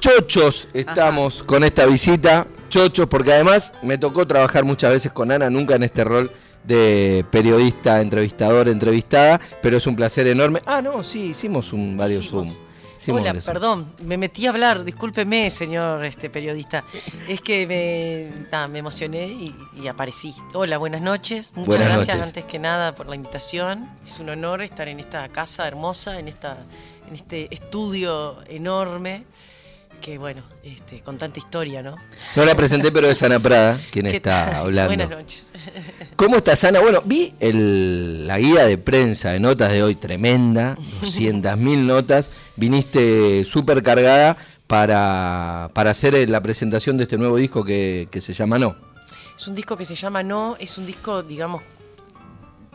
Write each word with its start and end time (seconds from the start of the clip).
Chochos 0.00 0.66
estamos 0.72 1.42
con 1.42 1.62
esta 1.62 1.84
visita. 1.86 2.46
Chochos, 2.70 3.06
porque 3.08 3.32
además 3.32 3.72
me 3.82 3.98
tocó 3.98 4.26
trabajar 4.26 4.64
muchas 4.64 4.92
veces 4.92 5.12
con 5.12 5.30
Ana, 5.30 5.50
nunca 5.50 5.74
en 5.74 5.82
este 5.82 6.04
rol 6.04 6.30
de 6.64 7.24
periodista, 7.30 8.00
entrevistador, 8.00 8.68
entrevistada, 8.68 9.40
pero 9.60 9.76
es 9.76 9.86
un 9.86 9.96
placer 9.96 10.26
enorme. 10.26 10.62
Ah, 10.66 10.80
no, 10.80 11.02
sí, 11.02 11.26
hicimos 11.30 11.72
un 11.72 11.96
varios 11.96 12.24
Hicimos. 12.24 12.48
Zoom. 12.54 12.66
Hicimos 12.98 13.20
Hola, 13.20 13.30
varios 13.30 13.44
Zoom. 13.44 13.52
perdón, 13.54 13.92
me 14.04 14.16
metí 14.16 14.46
a 14.46 14.50
hablar, 14.50 14.84
discúlpeme, 14.84 15.50
señor 15.50 16.04
este 16.04 16.30
periodista. 16.30 16.84
Es 17.28 17.40
que 17.42 17.66
me, 17.66 18.68
me 18.68 18.78
emocioné 18.78 19.26
y, 19.26 19.54
y 19.82 19.88
aparecí. 19.88 20.34
Hola, 20.54 20.78
buenas 20.78 21.02
noches. 21.02 21.50
Muchas 21.54 21.66
Buenas 21.66 21.88
gracias 21.88 22.16
noches. 22.16 22.28
antes 22.28 22.44
que 22.46 22.58
nada 22.58 22.94
por 22.94 23.06
la 23.08 23.16
invitación. 23.16 23.88
Es 24.06 24.18
un 24.20 24.30
honor 24.30 24.62
estar 24.62 24.86
en 24.88 25.00
esta 25.00 25.28
casa 25.28 25.66
hermosa, 25.66 26.18
en 26.20 26.28
esta, 26.28 26.56
en 27.08 27.14
este 27.16 27.52
estudio 27.54 28.38
enorme. 28.48 29.24
Que 30.00 30.16
bueno, 30.16 30.42
este, 30.62 31.00
con 31.02 31.18
tanta 31.18 31.38
historia, 31.38 31.82
¿no? 31.82 31.94
No 32.34 32.44
la 32.46 32.54
presenté, 32.54 32.90
pero 32.90 33.06
es 33.08 33.22
Ana 33.22 33.38
Prada 33.38 33.78
quien 33.90 34.06
¿Qué 34.06 34.16
está 34.16 34.58
hablando. 34.58 34.88
Buenas 34.94 35.10
noches. 35.10 35.46
¿Cómo 36.16 36.36
estás, 36.36 36.64
Ana? 36.64 36.80
Bueno, 36.80 37.02
vi 37.04 37.34
el- 37.38 38.26
la 38.26 38.38
guía 38.38 38.64
de 38.64 38.78
prensa 38.78 39.30
de 39.32 39.40
notas 39.40 39.70
de 39.72 39.82
hoy, 39.82 39.96
tremenda, 39.96 40.76
200.000 41.02 41.86
notas. 41.86 42.30
Viniste 42.56 43.44
súper 43.44 43.82
cargada 43.82 44.38
para, 44.66 45.68
para 45.74 45.90
hacer 45.90 46.28
la 46.30 46.40
presentación 46.40 46.96
de 46.96 47.02
este 47.02 47.18
nuevo 47.18 47.36
disco 47.36 47.62
que, 47.62 48.08
que 48.10 48.20
se 48.22 48.32
llama 48.32 48.58
No. 48.58 48.74
Es 49.36 49.48
un 49.48 49.54
disco 49.54 49.76
que 49.76 49.84
se 49.84 49.94
llama 49.94 50.22
No, 50.22 50.56
es 50.58 50.78
un 50.78 50.86
disco, 50.86 51.22
digamos, 51.22 51.62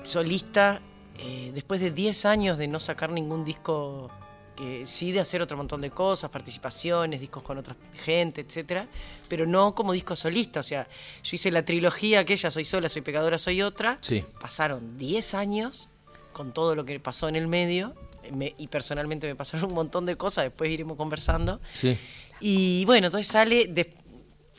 solista. 0.03 0.79
eh, 1.17 1.51
después 1.55 1.81
de 1.81 1.91
10 1.91 2.25
años 2.25 2.57
de 2.57 2.67
no 2.67 2.79
sacar 2.79 3.09
ningún 3.11 3.45
disco, 3.45 4.11
eh, 4.57 4.83
sí 4.85 5.11
de 5.11 5.19
hacer 5.19 5.41
otro 5.41 5.57
montón 5.57 5.81
de 5.81 5.89
cosas, 5.91 6.29
participaciones, 6.31 7.19
discos 7.21 7.43
con 7.43 7.57
otra 7.57 7.75
gente, 7.95 8.41
etcétera, 8.41 8.87
pero 9.27 9.45
no 9.45 9.75
como 9.75 9.91
disco 9.93 10.15
solista. 10.15 10.59
O 10.59 10.63
sea, 10.63 10.87
yo 11.23 11.29
hice 11.33 11.51
la 11.51 11.63
trilogía 11.65 12.21
aquella, 12.21 12.49
Soy 12.51 12.63
sola, 12.65 12.87
soy 12.89 13.01
pecadora, 13.01 13.37
soy 13.37 13.61
otra. 13.61 13.97
Sí. 14.01 14.23
Pasaron 14.39 14.97
10 14.97 15.33
años 15.33 15.87
con 16.33 16.53
todo 16.53 16.75
lo 16.75 16.85
que 16.85 16.99
pasó 16.99 17.27
en 17.27 17.35
el 17.35 17.47
medio. 17.47 17.93
me- 18.31 18.55
y 18.57 18.67
personalmente 18.67 19.27
me 19.27 19.35
pasaron 19.35 19.65
un 19.69 19.75
montón 19.75 20.05
de 20.05 20.15
cosas, 20.15 20.45
después 20.45 20.71
iremos 20.71 20.97
conversando. 20.97 21.59
Sí. 21.73 21.97
Y 22.39 22.83
bueno, 22.85 23.07
entonces 23.07 23.27
sale 23.27 23.67
de 23.67 23.93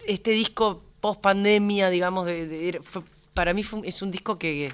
este 0.06 0.30
disco 0.30 0.82
post 1.00 1.20
pandemia, 1.20 1.90
digamos, 1.90 2.26
de, 2.26 2.46
de- 2.46 2.80
fue- 2.82 3.02
para 3.34 3.52
mí 3.54 3.62
fue 3.62 3.80
es 3.88 4.00
un 4.02 4.10
disco 4.10 4.38
que, 4.38 4.72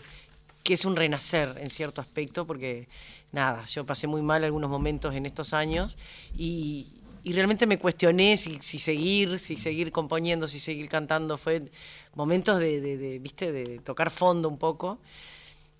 que 0.62 0.74
es 0.74 0.84
un 0.84 0.94
renacer 0.94 1.54
en 1.58 1.70
cierto 1.70 2.00
aspecto, 2.00 2.46
porque 2.46 2.86
nada, 3.32 3.64
yo 3.66 3.84
pasé 3.86 4.06
muy 4.06 4.22
mal 4.22 4.44
algunos 4.44 4.70
momentos 4.70 5.14
en 5.14 5.26
estos 5.26 5.52
años 5.54 5.98
y, 6.36 6.86
y 7.24 7.32
realmente 7.32 7.66
me 7.66 7.78
cuestioné 7.78 8.36
si, 8.36 8.58
si 8.60 8.78
seguir, 8.78 9.38
si 9.38 9.56
seguir 9.56 9.92
componiendo, 9.92 10.48
si 10.48 10.58
seguir 10.60 10.88
cantando. 10.88 11.36
Fue 11.38 11.70
momentos 12.14 12.60
de, 12.60 12.80
de- 12.80 12.96
de, 12.98 13.18
viste, 13.18 13.52
de 13.52 13.78
tocar 13.80 14.10
fondo 14.10 14.48
un 14.48 14.58
poco. 14.58 14.98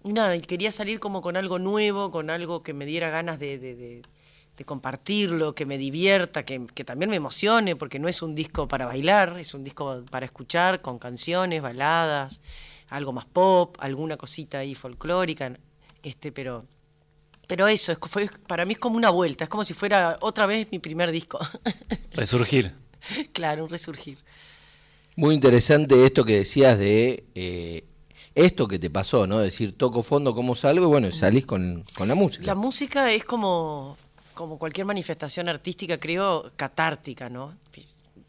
Y 0.05 0.12
nada, 0.12 0.34
y 0.36 0.41
quería 0.41 0.72
salir 0.72 0.98
como 1.00 1.22
con 1.22 1.36
algo 1.36 1.59
nuevo, 1.59 2.11
con 2.11 2.31
algo 2.31 2.62
que 2.62 2.72
me 2.75 2.86
diera 2.86 3.11
ganas 3.11 3.39
de, 3.39 3.59
de- 3.59 4.03
compartirlo, 4.64 5.55
que 5.56 5.66
me 5.66 5.77
divierta, 5.77 6.44
que, 6.44 6.66
que 6.72 6.84
también 6.84 7.11
me 7.11 7.16
emocione, 7.16 7.75
porque 7.75 7.98
no 7.98 8.06
es 8.09 8.22
un 8.22 8.37
disco 8.37 8.69
para 8.69 8.87
bailar, 8.87 9.39
es 9.41 9.55
un 9.55 9.64
disco 9.64 10.05
para 10.09 10.25
escuchar, 10.25 10.81
con 10.83 11.00
canciones, 11.00 11.61
baladas, 11.62 12.41
algo 12.89 13.12
más 13.12 13.25
pop, 13.25 13.77
alguna 13.81 14.16
cosita 14.16 14.59
ahí 14.59 14.77
folclórica, 14.77 15.59
este, 16.05 16.31
pero, 16.31 16.64
pero 17.53 17.69
eso, 17.69 17.92
es, 17.92 17.98
fue, 18.08 18.31
para 18.47 18.64
mí 18.64 18.72
es 18.72 18.78
como 18.78 18.97
una 18.97 19.11
vuelta, 19.11 19.45
es 19.45 19.50
como 19.50 19.62
si 19.62 19.75
fuera 19.75 20.17
otra 20.22 20.47
vez 20.47 20.69
mi 20.72 20.78
primer 20.78 21.11
disco. 21.11 21.39
Resurgir. 22.12 22.72
claro, 23.34 23.64
un 23.64 23.70
resurgir. 23.70 24.17
Muy 25.17 25.34
interesante 25.34 26.06
esto 26.06 26.25
que 26.25 26.36
decías 26.39 26.78
de 26.78 27.25
eh, 27.34 27.84
esto 28.34 28.67
que 28.67 28.78
te 28.78 28.89
pasó, 28.89 29.27
¿no? 29.27 29.39
Decir, 29.41 29.77
toco 29.77 30.03
fondo, 30.03 30.34
¿cómo 30.34 30.54
salgo? 30.54 30.87
Y 30.87 30.88
bueno, 30.88 31.12
salís 31.12 31.44
con, 31.44 31.84
con 31.94 32.09
la 32.09 32.15
música. 32.15 32.47
La 32.47 32.54
música 32.54 33.12
es 33.12 33.22
como, 33.25 33.99
como 34.32 34.56
cualquier 34.59 34.87
manifestación 34.87 35.50
artística, 35.50 35.99
creo, 35.99 36.53
catártica, 36.56 37.28
¿no? 37.28 37.55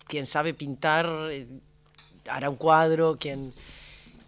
Quien 0.05 0.25
sabe 0.25 0.53
pintar 0.53 1.07
eh, 1.31 1.47
hará 2.27 2.49
un 2.49 2.57
cuadro, 2.57 3.15
quien 3.17 3.53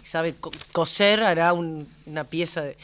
sabe 0.03 0.36
co- 0.36 0.52
coser 0.72 1.22
hará 1.22 1.52
un- 1.52 1.86
una 2.06 2.24
pieza. 2.24 2.62
de- 2.62 2.78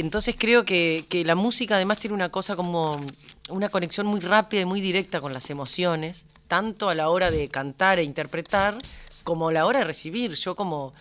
Entonces 0.00 0.34
creo 0.36 0.64
que, 0.64 1.22
la 1.24 1.36
música 1.36 1.76
además 1.76 1.98
tiene 1.98 2.14
una 2.14 2.28
cosa 2.28 2.56
como 2.56 3.00
una 3.48 3.68
conexión 3.68 4.08
muy 4.08 4.18
rápida 4.18 4.62
y 4.62 4.64
muy 4.64 4.80
directa 4.80 5.20
con 5.20 5.32
las 5.32 5.50
emociones, 5.50 6.26
tanto 6.48 6.88
a 6.88 6.96
la 6.96 7.08
hora 7.10 7.30
de 7.30 7.46
cantar 7.48 8.00
e 8.00 8.02
interpretar 8.02 8.76
como 9.22 9.48
a 9.48 9.52
la 9.52 9.66
hora 9.66 9.78
de 9.78 9.84
recibir. 9.84 10.34
Yo 10.34 10.56
como, 10.56 10.92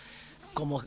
como 0.54 0.84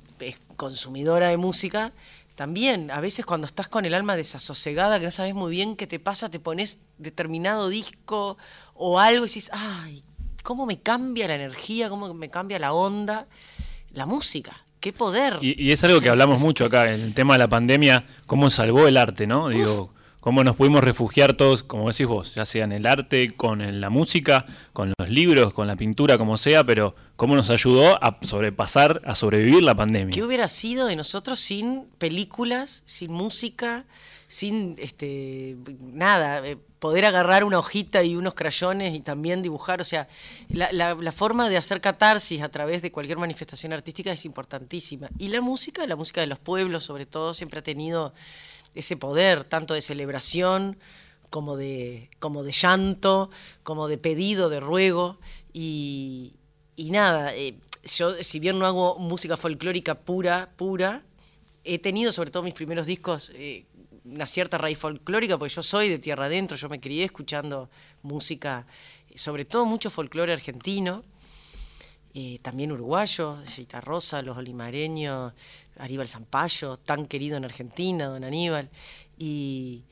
consumidora 0.56 1.30
de 1.30 1.36
música, 1.36 1.92
también 2.36 2.92
a 2.92 3.00
veces 3.00 3.26
cuando 3.26 3.48
estás 3.48 3.66
con 3.66 3.84
el 3.84 3.94
alma 3.94 4.14
desasosegada, 4.14 5.00
que 5.00 5.06
no 5.06 5.10
sabes 5.10 5.34
muy 5.34 5.50
bien 5.50 5.74
qué 5.74 5.88
te 5.88 5.98
pasa, 5.98 6.30
te 6.30 6.38
pones 6.38 6.78
determinado 6.98 7.68
disco 7.68 8.38
o 8.74 9.00
algo 9.00 9.24
y 9.24 9.26
dices, 9.26 9.50
ay, 9.52 10.04
cómo 10.44 10.64
me 10.64 10.78
cambia 10.78 11.26
la 11.26 11.34
energía, 11.34 11.88
cómo 11.88 12.14
me 12.14 12.30
cambia 12.30 12.60
la 12.60 12.72
onda, 12.72 13.26
la 13.90 14.06
música, 14.06 14.64
qué 14.86 14.92
poder. 14.92 15.38
Y, 15.40 15.60
y 15.60 15.72
es 15.72 15.82
algo 15.82 16.00
que 16.00 16.08
hablamos 16.08 16.38
mucho 16.38 16.64
acá, 16.64 16.94
en 16.94 17.00
el 17.00 17.12
tema 17.12 17.34
de 17.34 17.38
la 17.40 17.48
pandemia, 17.48 18.04
cómo 18.28 18.50
salvó 18.50 18.86
el 18.86 18.96
arte, 18.96 19.26
¿no? 19.26 19.48
Digo, 19.48 19.90
cómo 20.20 20.44
nos 20.44 20.54
pudimos 20.54 20.84
refugiar 20.84 21.34
todos, 21.34 21.64
como 21.64 21.88
decís 21.88 22.06
vos, 22.06 22.36
ya 22.36 22.44
sea 22.44 22.62
en 22.62 22.70
el 22.70 22.86
arte, 22.86 23.32
con 23.36 23.80
la 23.80 23.90
música, 23.90 24.46
con 24.72 24.92
los 24.96 25.08
libros, 25.10 25.52
con 25.52 25.66
la 25.66 25.74
pintura, 25.74 26.18
como 26.18 26.36
sea, 26.36 26.62
pero 26.62 26.94
cómo 27.16 27.34
nos 27.34 27.50
ayudó 27.50 28.00
a 28.00 28.18
sobrepasar, 28.22 29.02
a 29.04 29.16
sobrevivir 29.16 29.64
la 29.64 29.74
pandemia. 29.74 30.14
¿Qué 30.14 30.22
hubiera 30.22 30.46
sido 30.46 30.86
de 30.86 30.94
nosotros 30.94 31.40
sin 31.40 31.86
películas, 31.98 32.84
sin 32.86 33.10
música, 33.12 33.86
sin 34.28 34.76
este 34.78 35.56
nada? 35.80 36.46
eh, 36.46 36.56
poder 36.78 37.04
agarrar 37.06 37.42
una 37.44 37.58
hojita 37.58 38.02
y 38.04 38.16
unos 38.16 38.34
crayones 38.34 38.94
y 38.94 39.00
también 39.00 39.42
dibujar. 39.42 39.80
O 39.80 39.84
sea, 39.84 40.08
la, 40.48 40.70
la- 40.72 41.12
forma 41.12 41.48
de 41.48 41.56
hacer 41.56 41.80
catarsis 41.80 42.42
a 42.42 42.48
través 42.50 42.82
de 42.82 42.92
cualquier 42.92 43.18
manifestación 43.18 43.72
artística 43.72 44.12
es 44.12 44.24
importantísima. 44.24 45.08
Y 45.18 45.28
la 45.28 45.40
música, 45.40 45.86
la 45.86 45.96
música 45.96 46.20
de 46.20 46.26
los 46.26 46.38
pueblos 46.38 46.84
sobre 46.84 47.06
todo, 47.06 47.34
siempre 47.34 47.60
ha 47.60 47.62
tenido 47.62 48.12
ese 48.74 48.96
poder, 48.96 49.44
tanto 49.44 49.74
de 49.74 49.80
celebración 49.80 50.78
como 51.30 51.56
de, 51.56 52.10
como 52.18 52.42
de 52.44 52.52
llanto, 52.52 53.30
como 53.62 53.88
de 53.88 53.98
pedido, 53.98 54.48
de 54.48 54.60
ruego. 54.60 55.18
Y, 55.52 56.34
y 56.76 56.90
nada, 56.90 57.34
eh, 57.34 57.56
yo 57.96 58.22
si 58.22 58.38
bien 58.38 58.58
no 58.58 58.66
hago 58.66 58.98
música 58.98 59.36
folclórica 59.36 59.94
pura, 60.00 60.50
pura, 60.56 61.02
he 61.64 61.78
tenido 61.78 62.12
sobre 62.12 62.30
todo 62.30 62.42
mis 62.42 62.54
primeros 62.54 62.86
discos 62.86 63.32
eh, 63.34 63.64
una 64.12 64.26
cierta 64.26 64.58
raíz 64.58 64.78
folclórica, 64.78 65.38
porque 65.38 65.54
yo 65.54 65.62
soy 65.62 65.88
de 65.88 65.98
tierra 65.98 66.26
adentro, 66.26 66.56
yo 66.56 66.68
me 66.68 66.80
crié 66.80 67.04
escuchando 67.04 67.68
música, 68.02 68.66
sobre 69.14 69.44
todo 69.44 69.66
mucho 69.66 69.90
folclore 69.90 70.32
argentino, 70.32 71.02
eh, 72.14 72.38
también 72.40 72.72
uruguayo, 72.72 73.38
Cita 73.46 73.80
Rosa, 73.80 74.22
los 74.22 74.38
olimareños, 74.38 75.34
Aníbal 75.78 76.08
Zampayo, 76.08 76.78
tan 76.78 77.06
querido 77.06 77.36
en 77.36 77.44
Argentina, 77.44 78.06
don 78.06 78.24
Aníbal. 78.24 78.70
Y, 79.18 79.84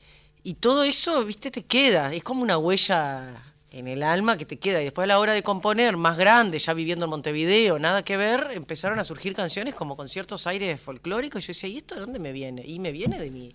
y 0.43 0.55
todo 0.55 0.83
eso, 0.83 1.23
viste, 1.23 1.51
te 1.51 1.65
queda, 1.65 2.13
es 2.13 2.23
como 2.23 2.41
una 2.41 2.57
huella 2.57 3.43
en 3.71 3.87
el 3.87 4.03
alma 4.03 4.37
que 4.37 4.45
te 4.45 4.57
queda. 4.57 4.81
Y 4.81 4.85
después 4.85 5.03
a 5.03 5.07
la 5.07 5.19
hora 5.19 5.33
de 5.33 5.43
componer, 5.43 5.97
más 5.97 6.17
grande, 6.17 6.57
ya 6.57 6.73
viviendo 6.73 7.05
en 7.05 7.11
Montevideo, 7.11 7.77
nada 7.77 8.03
que 8.03 8.15
ver, 8.15 8.51
empezaron 8.53 8.97
a 8.99 9.03
surgir 9.03 9.33
canciones 9.33 9.75
como 9.75 9.95
con 9.97 10.07
ciertos 10.07 10.47
aires 10.47 10.79
folclóricos. 10.79 11.45
Yo 11.45 11.47
decía, 11.51 11.69
¿y 11.69 11.77
esto 11.77 11.95
de 11.95 12.01
dónde 12.01 12.17
me 12.17 12.31
viene? 12.31 12.63
Y 12.65 12.79
me 12.79 12.91
viene 12.91 13.19
de 13.19 13.29
mi, 13.29 13.53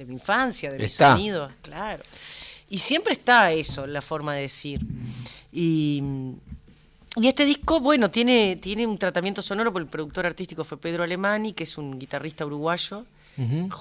de 0.00 0.06
mi 0.06 0.14
infancia, 0.14 0.72
de 0.72 0.78
mi 0.78 0.84
Está. 0.86 1.12
sonido, 1.12 1.50
claro. 1.60 2.02
Y 2.70 2.78
siempre 2.78 3.12
está 3.12 3.52
eso, 3.52 3.86
la 3.86 4.00
forma 4.00 4.34
de 4.34 4.42
decir. 4.42 4.80
Y, 5.52 6.02
y 7.16 7.26
este 7.28 7.44
disco, 7.44 7.80
bueno, 7.80 8.10
tiene, 8.10 8.56
tiene 8.56 8.86
un 8.86 8.96
tratamiento 8.96 9.42
sonoro, 9.42 9.72
porque 9.72 9.84
el 9.84 9.90
productor 9.90 10.24
artístico 10.26 10.64
fue 10.64 10.78
Pedro 10.78 11.02
Alemani, 11.02 11.52
que 11.52 11.64
es 11.64 11.76
un 11.76 11.98
guitarrista 11.98 12.46
uruguayo, 12.46 13.04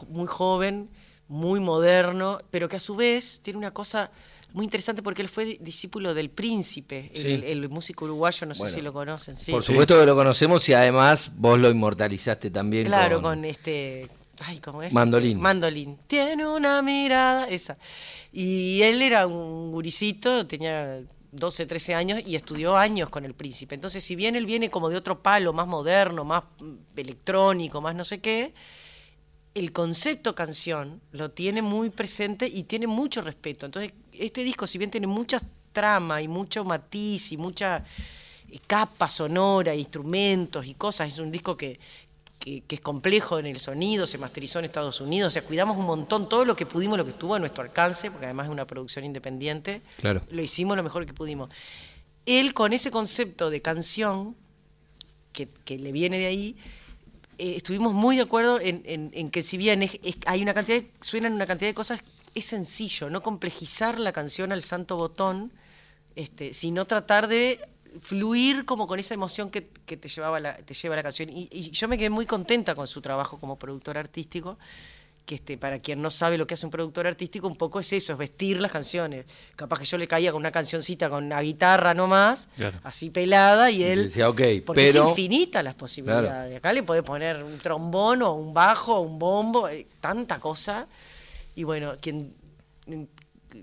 muy 0.09 0.27
joven, 0.27 0.89
muy 1.29 1.59
moderno, 1.59 2.41
pero 2.51 2.67
que 2.67 2.75
a 2.77 2.79
su 2.79 2.95
vez 2.95 3.39
tiene 3.41 3.57
una 3.59 3.71
cosa 3.71 4.09
muy 4.51 4.65
interesante 4.65 5.03
porque 5.03 5.21
él 5.21 5.29
fue 5.29 5.45
di- 5.45 5.57
discípulo 5.61 6.13
del 6.15 6.29
Príncipe, 6.31 7.11
el, 7.13 7.21
Sí. 7.21 7.43
el 7.45 7.69
músico 7.69 8.05
uruguayo, 8.05 8.47
no 8.47 8.55
Bueno, 8.55 8.69
sé 8.69 8.75
si 8.77 8.81
lo 8.81 8.91
conocen. 8.91 9.35
Sí. 9.35 9.51
Por 9.51 9.63
supuesto 9.63 9.99
que 9.99 10.05
lo 10.07 10.15
conocemos 10.15 10.67
y 10.69 10.73
además 10.73 11.31
vos 11.35 11.59
lo 11.59 11.69
inmortalizaste 11.69 12.49
también 12.49 12.85
Claro, 12.85 13.21
con... 13.21 13.35
con, 13.35 13.45
este. 13.45 14.07
Ay, 14.45 14.59
¿cómo 14.59 14.83
es? 14.83 14.93
Mandolín. 14.93 15.39
Mandolín. 15.39 15.97
Tiene 16.07 16.47
una 16.47 16.81
mirada, 16.81 17.47
esa. 17.47 17.77
Y 18.31 18.81
él 18.81 19.01
era 19.01 19.27
un 19.27 19.71
guricito, 19.71 20.45
tenía 20.47 21.01
12, 21.31 21.65
13 21.65 21.95
años 21.95 22.21
y 22.25 22.35
estudió 22.35 22.77
años 22.77 23.09
con 23.09 23.25
el 23.25 23.33
príncipe. 23.33 23.75
Entonces, 23.75 24.03
si 24.03 24.15
bien 24.15 24.35
él 24.35 24.45
viene 24.45 24.69
como 24.69 24.89
de 24.89 24.97
otro 24.97 25.21
palo, 25.21 25.53
más 25.53 25.67
moderno, 25.67 26.23
más 26.23 26.43
electrónico, 26.95 27.81
más 27.81 27.95
no 27.95 28.03
sé 28.03 28.19
qué, 28.19 28.53
el 29.53 29.71
concepto 29.71 30.35
canción 30.35 31.01
lo 31.11 31.31
tiene 31.31 31.61
muy 31.61 31.89
presente 31.89 32.47
y 32.47 32.63
tiene 32.63 32.87
mucho 32.87 33.21
respeto. 33.21 33.65
Entonces, 33.65 33.93
este 34.13 34.43
disco, 34.43 34.67
si 34.67 34.77
bien 34.77 34.91
tiene 34.91 35.07
muchas 35.07 35.43
trama 35.71 36.21
y 36.21 36.27
mucho 36.27 36.63
matiz 36.63 37.31
y 37.31 37.37
mucha 37.37 37.83
capa 38.67 39.07
sonora, 39.07 39.75
instrumentos 39.75 40.65
y 40.65 40.73
cosas. 40.73 41.07
Es 41.07 41.19
un 41.19 41.31
disco 41.31 41.55
que, 41.55 41.79
que, 42.39 42.61
que 42.61 42.75
es 42.75 42.81
complejo 42.81 43.37
en 43.37 43.45
el 43.45 43.59
sonido, 43.59 44.07
se 44.07 44.17
masterizó 44.17 44.59
en 44.59 44.65
Estados 44.65 45.01
Unidos, 45.01 45.27
o 45.27 45.31
sea, 45.31 45.41
cuidamos 45.43 45.77
un 45.77 45.85
montón 45.85 46.29
todo 46.29 46.45
lo 46.45 46.55
que 46.55 46.65
pudimos, 46.65 46.97
lo 46.97 47.03
que 47.03 47.11
estuvo 47.11 47.35
a 47.35 47.39
nuestro 47.39 47.63
alcance, 47.63 48.09
porque 48.09 48.25
además 48.25 48.45
es 48.47 48.51
una 48.51 48.65
producción 48.65 49.03
independiente, 49.05 49.81
Claro. 49.97 50.21
lo 50.29 50.41
hicimos 50.41 50.77
lo 50.77 50.83
mejor 50.83 51.05
que 51.05 51.13
pudimos. 51.13 51.49
Él 52.25 52.53
con 52.53 52.71
ese 52.73 52.91
concepto 52.91 53.49
de 53.49 53.61
canción, 53.61 54.35
que, 55.33 55.47
que 55.65 55.77
le 55.77 55.91
viene 55.91 56.17
de 56.17 56.25
ahí, 56.27 56.55
eh, 57.37 57.55
estuvimos 57.57 57.93
muy 57.93 58.15
de 58.15 58.21
acuerdo 58.23 58.59
en, 58.59 58.81
en- 58.85 59.11
en 59.13 59.29
que 59.31 59.41
si 59.43 59.57
bien 59.57 59.83
es- 59.83 59.99
es- 60.03 60.17
hay 60.25 60.41
una 60.41 60.53
cantidad, 60.53 60.79
de- 60.81 60.91
suenan 61.01 61.33
una 61.33 61.45
cantidad 61.45 61.69
de 61.69 61.73
cosas, 61.73 62.01
es 62.35 62.45
sencillo, 62.45 63.09
no 63.09 63.21
complejizar 63.21 63.99
la 63.99 64.11
canción 64.13 64.51
al 64.51 64.63
santo 64.63 64.95
botón, 64.97 65.51
este, 66.15 66.53
sino 66.53 66.85
tratar 66.85 67.27
de 67.27 67.59
fluir 68.01 68.65
como 68.65 68.87
con 68.87 68.99
esa 68.99 69.13
emoción 69.13 69.49
que, 69.49 69.67
que 69.85 69.97
te, 69.97 70.09
llevaba 70.09 70.39
la, 70.39 70.55
te 70.57 70.73
lleva 70.73 70.95
la 70.95 71.03
canción. 71.03 71.29
Y, 71.29 71.47
y 71.51 71.71
yo 71.71 71.87
me 71.87 71.97
quedé 71.97 72.09
muy 72.09 72.25
contenta 72.25 72.75
con 72.75 72.87
su 72.87 73.01
trabajo 73.01 73.39
como 73.39 73.57
productor 73.57 73.97
artístico, 73.97 74.57
que 75.25 75.35
este, 75.35 75.57
para 75.59 75.77
quien 75.77 76.01
no 76.01 76.09
sabe 76.09 76.39
lo 76.39 76.47
que 76.47 76.55
hace 76.55 76.65
un 76.65 76.71
productor 76.71 77.05
artístico, 77.05 77.47
un 77.47 77.55
poco 77.55 77.79
es 77.79 77.93
eso, 77.93 78.13
es 78.13 78.17
vestir 78.17 78.59
las 78.59 78.71
canciones. 78.71 79.25
Capaz 79.55 79.77
que 79.79 79.85
yo 79.85 79.97
le 79.99 80.07
caía 80.07 80.31
con 80.31 80.39
una 80.39 80.51
cancioncita 80.51 81.07
con 81.09 81.23
una 81.25 81.39
guitarra 81.41 81.93
nomás, 81.93 82.49
Claro. 82.55 82.79
así 82.83 83.11
pelada, 83.11 83.69
y 83.69 83.83
él... 83.83 84.05
decía, 84.05 84.27
ok, 84.27 84.41
porque 84.65 84.85
pero- 84.85 85.03
es 85.03 85.09
infinita 85.09 85.61
las 85.61 85.75
posibilidades. 85.75 86.57
Acá 86.57 86.73
le 86.73 86.81
podés 86.81 87.03
poner 87.03 87.43
un 87.43 87.59
trombón 87.59 88.23
o 88.23 88.33
un 88.33 88.53
bajo 88.55 88.95
o 88.95 89.01
un 89.01 89.19
bombo, 89.19 89.69
eh, 89.69 89.85
tanta 90.01 90.39
cosa. 90.39 90.87
Y 91.55 91.63
bueno, 91.63 91.93
quien 92.01 92.33
mm, 92.87 93.03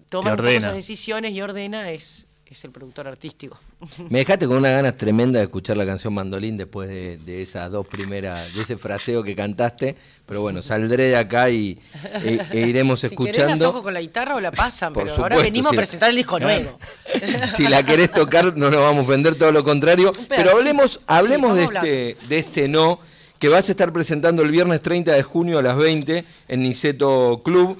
toma 0.08 0.30
un 0.30 0.36
poco 0.36 0.42
ordena. 0.44 0.58
esas 0.58 0.74
decisiones 0.74 1.32
y 1.32 1.40
ordena 1.42 1.90
es, 1.90 2.25
es 2.52 2.64
el 2.64 2.70
productor 2.70 3.08
artístico. 3.08 3.58
Me 4.08 4.20
dejaste 4.20 4.46
con 4.46 4.56
una 4.56 4.70
ganas 4.70 4.96
tremenda 4.96 5.38
de 5.38 5.44
escuchar 5.44 5.76
la 5.76 5.84
canción 5.84 6.14
Mandolín 6.14 6.56
después 6.56 6.88
de, 6.88 7.18
de 7.18 7.42
esas 7.42 7.70
dos 7.70 7.86
primeras, 7.86 8.54
de 8.54 8.62
ese 8.62 8.76
fraseo 8.76 9.22
que 9.22 9.34
cantaste. 9.34 9.96
Pero 10.26 10.40
bueno, 10.42 10.62
saldré 10.62 11.04
de 11.04 11.16
acá 11.16 11.50
y 11.50 11.78
e, 12.24 12.40
e 12.52 12.60
iremos 12.66 13.00
Si 13.00 13.08
querés 13.08 13.12
escuchando. 13.12 13.64
la 13.64 13.70
toco 13.70 13.82
con 13.82 13.94
la 13.94 14.00
guitarra 14.00 14.34
o 14.34 14.40
la 14.40 14.50
pasan, 14.50 14.92
Por 14.92 15.04
pero 15.04 15.16
ahora 15.16 15.36
venimos 15.36 15.72
a 15.72 15.76
presentar 15.76 16.10
el 16.10 16.16
disco 16.16 16.40
nuevo. 16.40 16.78
si 17.56 17.68
la 17.68 17.82
querés 17.84 18.10
tocar, 18.12 18.56
no 18.56 18.70
nos 18.70 18.80
vamos 18.80 18.98
a 18.98 19.02
ofender, 19.02 19.36
todo 19.36 19.52
lo 19.52 19.62
contrario. 19.62 20.12
Pero 20.28 20.50
hablemos, 20.50 20.92
Sí, 20.92 20.98
hablemos 21.06 21.56
de, 21.56 21.64
este, 21.64 22.16
de 22.28 22.38
este 22.38 22.68
no, 22.68 23.00
que 23.38 23.48
vas 23.48 23.68
a 23.68 23.72
estar 23.72 23.92
presentando 23.92 24.42
el 24.42 24.50
viernes 24.50 24.82
30 24.82 25.12
de 25.12 25.22
junio 25.22 25.58
a 25.58 25.62
las 25.62 25.76
20 25.76 26.24
en 26.48 26.60
Niceto 26.60 27.42
Club. 27.44 27.78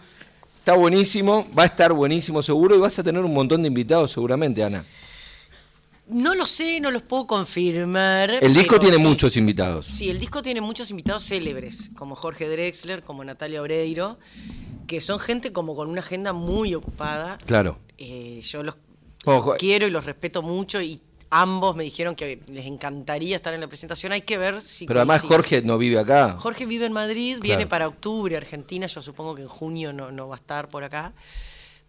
Está 0.66 0.74
buenísimo, 0.76 1.46
va 1.56 1.62
a 1.62 1.66
estar 1.66 1.92
buenísimo 1.92 2.42
seguro 2.42 2.74
y 2.74 2.80
vas 2.80 2.98
a 2.98 3.04
tener 3.04 3.24
un 3.24 3.32
montón 3.32 3.62
de 3.62 3.68
invitados 3.68 4.10
seguramente, 4.10 4.64
Ana. 4.64 4.84
No 6.08 6.34
lo 6.34 6.44
sé, 6.44 6.80
no 6.80 6.90
los 6.90 7.02
puedo 7.02 7.24
confirmar. 7.28 8.30
El 8.42 8.52
disco 8.52 8.80
tiene 8.80 8.96
sí. 8.96 9.04
muchos 9.04 9.36
invitados. 9.36 9.86
Sí, 9.86 10.10
el 10.10 10.18
disco 10.18 10.42
tiene 10.42 10.60
muchos 10.60 10.90
invitados 10.90 11.22
célebres, 11.24 11.92
como 11.94 12.16
Jorge 12.16 12.48
Drexler, 12.48 13.04
como 13.04 13.22
Natalia 13.22 13.62
Oreiro, 13.62 14.18
que 14.88 15.00
son 15.00 15.20
gente 15.20 15.52
como 15.52 15.76
con 15.76 15.88
una 15.88 16.00
agenda 16.00 16.32
muy 16.32 16.74
ocupada. 16.74 17.38
Claro. 17.46 17.78
Eh, 17.96 18.40
yo 18.42 18.64
los 18.64 18.76
Ojo. 19.24 19.54
quiero 19.58 19.86
y 19.86 19.90
los 19.90 20.04
respeto 20.04 20.42
mucho 20.42 20.82
y 20.82 21.00
ambos 21.30 21.76
me 21.76 21.84
dijeron 21.84 22.14
que 22.14 22.40
les 22.52 22.66
encantaría 22.66 23.36
estar 23.36 23.52
en 23.54 23.60
la 23.60 23.66
presentación. 23.68 24.12
Hay 24.12 24.22
que 24.22 24.38
ver 24.38 24.60
si. 24.62 24.86
Pero 24.86 25.00
además. 25.00 25.22
Jorge 25.22 25.62
no 25.62 25.78
vive 25.78 25.98
acá. 25.98 26.36
Jorge 26.38 26.66
vive 26.66 26.86
en 26.86 26.92
Madrid, 26.92 27.38
viene 27.40 27.56
Claro. 27.64 27.68
para 27.68 27.88
octubre, 27.88 28.36
Argentina. 28.36 28.86
Yo 28.86 29.02
supongo 29.02 29.34
que 29.34 29.42
en 29.42 29.48
junio 29.48 29.92
no, 29.92 30.10
no 30.12 30.28
va 30.28 30.36
a 30.36 30.38
estar 30.38 30.68
por 30.68 30.84
acá. 30.84 31.12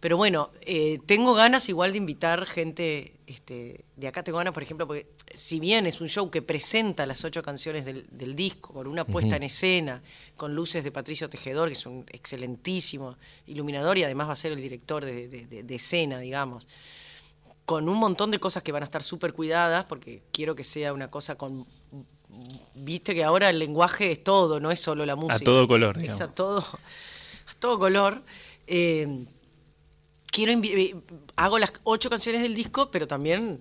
Pero 0.00 0.16
bueno, 0.16 0.50
eh, 0.60 1.00
tengo 1.06 1.34
ganas 1.34 1.68
igual 1.68 1.90
de 1.90 1.98
invitar 1.98 2.46
gente 2.46 3.14
este, 3.26 3.84
de 3.96 4.06
acá. 4.06 4.22
Tengo 4.22 4.38
ganas, 4.38 4.54
por 4.54 4.62
ejemplo, 4.62 4.86
porque 4.86 5.08
si 5.34 5.58
bien 5.58 5.88
es 5.88 6.00
un 6.00 6.08
show 6.08 6.30
que 6.30 6.40
presenta 6.40 7.04
las 7.04 7.24
ocho 7.24 7.42
canciones 7.42 7.84
del, 7.84 8.06
del 8.12 8.36
disco, 8.36 8.72
con 8.72 8.86
una 8.86 9.04
puesta 9.04 9.34
en 9.34 9.42
escena, 9.42 10.00
con 10.36 10.54
luces 10.54 10.84
de 10.84 10.92
Patricio 10.92 11.28
Tejedor, 11.28 11.66
que 11.66 11.72
es 11.72 11.84
un 11.84 12.06
excelentísimo 12.12 13.16
iluminador 13.48 13.98
y 13.98 14.04
además 14.04 14.28
va 14.28 14.34
a 14.34 14.36
ser 14.36 14.52
el 14.52 14.60
director 14.60 15.04
de, 15.04 15.26
de- 15.26 15.46
de- 15.46 15.62
de 15.64 15.74
escena, 15.74 16.20
digamos 16.20 16.68
con 17.68 17.86
un 17.86 17.98
montón 17.98 18.30
de 18.30 18.40
cosas 18.40 18.62
que 18.62 18.72
van 18.72 18.82
a 18.82 18.86
estar 18.86 19.02
súper 19.02 19.34
cuidadas, 19.34 19.84
porque 19.84 20.22
quiero 20.32 20.54
que 20.54 20.64
sea 20.64 20.94
una 20.94 21.08
cosa 21.10 21.34
con... 21.36 21.66
Viste 22.74 23.14
que 23.14 23.22
ahora 23.24 23.50
el 23.50 23.58
lenguaje 23.58 24.10
es 24.10 24.24
todo, 24.24 24.58
no 24.58 24.70
es 24.70 24.80
solo 24.80 25.04
la 25.04 25.16
música. 25.16 25.44
todo 25.44 25.68
color, 25.68 25.96
Es 25.98 26.02
digamos. 26.04 26.20
a 26.22 26.34
todo, 26.34 26.58
a 26.60 27.54
todo 27.58 27.78
color. 27.78 28.22
Eh, 28.66 29.26
quiero 30.32 30.52
eh, 30.64 30.96
hago 31.36 31.58
las 31.58 31.74
ocho 31.84 32.08
canciones 32.08 32.40
del 32.40 32.54
disco, 32.54 32.90
pero 32.90 33.06
también 33.06 33.60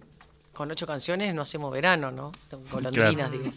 con 0.54 0.72
ocho 0.72 0.88
canciones 0.88 1.36
no 1.36 1.42
hacemos 1.42 1.70
verano, 1.74 2.10
¿no? 2.10 2.32
Golondrinas, 2.72 3.30
Claro. 3.30 3.32
digo. 3.32 3.54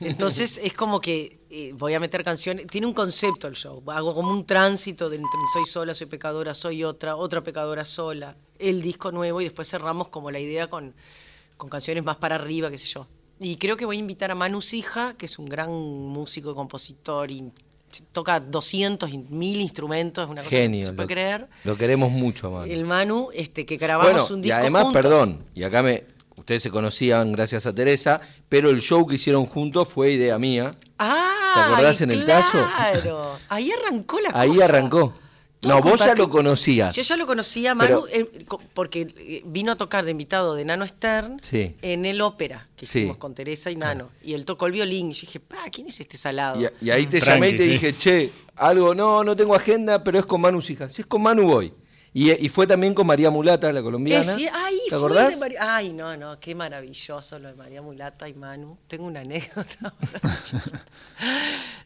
Entonces 0.00 0.58
es 0.64 0.72
como 0.72 0.98
que 1.00 1.38
eh, 1.48 1.72
voy 1.76 1.94
a 1.94 2.00
meter 2.00 2.24
canciones, 2.24 2.66
tiene 2.66 2.88
un 2.88 2.92
concepto 2.92 3.46
el 3.46 3.54
show, 3.54 3.80
hago 3.86 4.16
como 4.16 4.32
un 4.32 4.44
tránsito 4.46 5.08
de 5.08 5.16
entre 5.16 5.38
soy 5.52 5.64
sola, 5.66 5.94
soy 5.94 6.08
pecadora, 6.08 6.54
soy 6.54 6.82
otra, 6.82 7.14
otra 7.14 7.42
pecadora 7.44 7.84
sola, 7.84 8.36
el 8.62 8.80
disco 8.82 9.12
nuevo 9.12 9.40
y 9.40 9.44
después 9.44 9.68
cerramos 9.68 10.08
como 10.08 10.30
la 10.30 10.38
idea 10.40 10.68
con, 10.68 10.94
con 11.56 11.68
canciones 11.68 12.04
más 12.04 12.16
para 12.16 12.36
arriba, 12.36 12.70
qué 12.70 12.78
sé 12.78 12.86
yo. 12.86 13.06
Y 13.40 13.56
creo 13.56 13.76
que 13.76 13.84
voy 13.84 13.96
a 13.96 14.00
invitar 14.00 14.30
a 14.30 14.34
Manu 14.34 14.62
Sija, 14.62 15.14
que 15.18 15.26
es 15.26 15.38
un 15.38 15.46
gran 15.46 15.70
músico, 15.72 16.54
compositor 16.54 17.30
y 17.30 17.50
toca 18.12 18.40
200 18.40 19.10
y 19.12 19.18
1000 19.18 19.60
instrumentos, 19.60 20.24
es 20.24 20.30
una 20.30 20.40
cosa 20.42 20.50
que 20.50 20.56
Genio. 20.62 20.86
se 20.86 20.92
puede 20.92 21.06
lo, 21.08 21.12
creer. 21.12 21.48
lo 21.64 21.76
queremos 21.76 22.10
mucho, 22.10 22.50
Manu. 22.50 22.72
El 22.72 22.84
Manu, 22.84 23.28
este, 23.34 23.66
que 23.66 23.76
grabamos 23.76 24.12
Bueno, 24.12 24.34
un 24.34 24.38
y 24.38 24.42
disco 24.44 24.56
además, 24.58 24.82
juntos. 24.84 25.02
perdón, 25.02 25.44
y 25.54 25.62
acá 25.64 25.82
me, 25.82 26.04
ustedes 26.36 26.62
se 26.62 26.70
conocían 26.70 27.32
gracias 27.32 27.66
a 27.66 27.74
Teresa, 27.74 28.20
pero 28.48 28.70
el 28.70 28.80
show 28.80 29.06
que 29.06 29.16
hicieron 29.16 29.44
juntos 29.44 29.88
fue 29.88 30.12
idea 30.12 30.38
mía. 30.38 30.74
Ah, 30.98 31.52
¿Te 31.54 31.60
acordás 31.60 32.00
en 32.00 32.12
el 32.12 32.24
caso? 32.24 32.52
Claro. 32.76 33.36
Ahí 33.50 33.70
arrancó 33.72 34.20
la 34.20 34.30
Ahí 34.32 34.50
cosa. 34.50 34.64
arrancó. 34.66 35.14
No, 35.64 35.80
vos 35.80 36.00
ya 36.00 36.14
lo 36.16 36.28
conocías. 36.28 36.94
Yo 36.96 37.02
ya 37.02 37.16
lo 37.16 37.26
conocía, 37.26 37.74
Manu, 37.74 38.04
Pero- 38.10 38.24
eh, 38.26 38.44
porque 38.74 39.06
eh, 39.16 39.42
vino 39.44 39.70
a 39.72 39.76
tocar 39.76 40.04
de 40.04 40.10
invitado 40.10 40.54
de 40.56 40.64
Nano 40.64 40.86
Stern 40.86 41.38
Sí. 41.40 41.76
en 41.82 42.04
el 42.04 42.20
ópera 42.20 42.66
que 42.76 42.84
Sí. 42.86 43.00
hicimos 43.00 43.16
con 43.16 43.34
Teresa 43.34 43.70
y 43.70 43.76
Nano. 43.76 44.10
Y 44.24 44.34
él 44.34 44.44
tocó 44.44 44.66
el 44.66 44.72
violín. 44.72 45.10
Y 45.10 45.14
yo 45.14 45.20
dije, 45.22 45.38
pa, 45.40 45.58
¿quién 45.70 45.86
es 45.86 46.00
este 46.00 46.16
salado? 46.18 46.60
Y, 46.60 46.86
y 46.86 46.90
ahí 46.90 47.06
te 47.06 47.20
Tranqui, 47.20 47.34
llamé 47.44 47.48
y 47.50 47.56
te 47.56 47.64
sí. 47.64 47.70
dije, 47.70 47.94
che, 47.96 48.30
algo, 48.56 48.94
no, 48.94 49.22
no 49.22 49.36
tengo 49.36 49.54
agenda, 49.54 50.02
pero 50.02 50.18
es 50.18 50.26
con 50.26 50.40
Manu 50.40 50.60
Sija. 50.60 50.88
Si 50.90 51.02
es 51.02 51.06
con 51.06 51.22
Manu 51.22 51.44
voy. 51.44 51.72
Y, 52.14 52.30
y 52.44 52.48
fue 52.50 52.66
también 52.66 52.92
con 52.92 53.06
María 53.06 53.30
Mulata, 53.30 53.72
la 53.72 53.82
colombiana. 53.82 54.32
Eh, 54.32 54.36
sí, 54.36 54.46
ay, 54.52 54.78
¿Te 54.84 54.90
fue 54.90 54.98
acordás? 54.98 55.40
Ay, 55.58 55.92
no, 55.94 56.14
no, 56.16 56.38
qué 56.38 56.54
maravilloso 56.54 57.38
lo 57.38 57.48
de 57.48 57.54
María 57.54 57.80
Mulata 57.80 58.28
y 58.28 58.34
Manu. 58.34 58.76
Tengo 58.86 59.06
una 59.06 59.20
anécdota. 59.20 59.94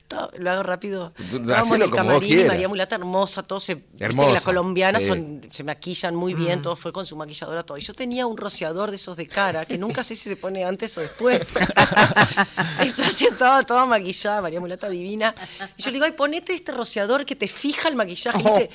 Todo- 0.09 0.31
lo 0.39 0.51
hago 0.51 0.63
rápido. 0.63 1.13
Estábamos 1.19 1.77
en 1.77 1.83
el 1.83 1.91
camarín. 1.91 2.47
María 2.47 2.69
Mulata 2.69 2.95
hermosa, 2.95 3.43
todos 3.43 3.65
se, 3.65 3.75
viste 3.75 3.97
que 3.99 4.05
Hermosa, 4.05 4.33
las 4.33 4.43
colombianas 4.43 5.03
sí. 5.03 5.09
son, 5.09 5.41
se 5.51 5.65
maquillan 5.65 6.15
muy 6.15 6.35
bien, 6.35 6.63
todo 6.63 6.77
fue 6.77 6.93
con 6.93 7.05
su 7.05 7.17
maquilladora, 7.17 7.65
todo. 7.65 7.77
Y 7.77 7.81
yo 7.81 7.93
tenía 7.93 8.27
un 8.27 8.37
rociador 8.37 8.91
de 8.91 8.97
esos 8.97 9.17
de 9.17 9.27
cara, 9.27 9.65
que 9.65 9.77
nunca 9.79 10.05
sé 10.05 10.15
si 10.15 10.29
se 10.29 10.37
pone 10.37 10.65
antes 10.65 10.97
o 10.99 11.01
después. 11.01 11.43
Entonces 12.81 13.23
estaba 13.23 13.63
toda 13.65 13.85
maquillada, 13.85 14.43
María 14.43 14.61
Mulata 14.61 14.89
divina. 14.89 15.35
Y 15.77 15.83
yo 15.83 15.91
le 15.91 15.95
digo, 15.95 16.05
ay, 16.05 16.13
ponete 16.13 16.55
este 16.55 16.71
rociador 16.73 17.25
que 17.27 17.35
te 17.35 17.49
fija 17.49 17.89
el 17.89 17.97
maquillaje. 17.97 18.41
Y 18.41 18.45
dice, 18.45 18.71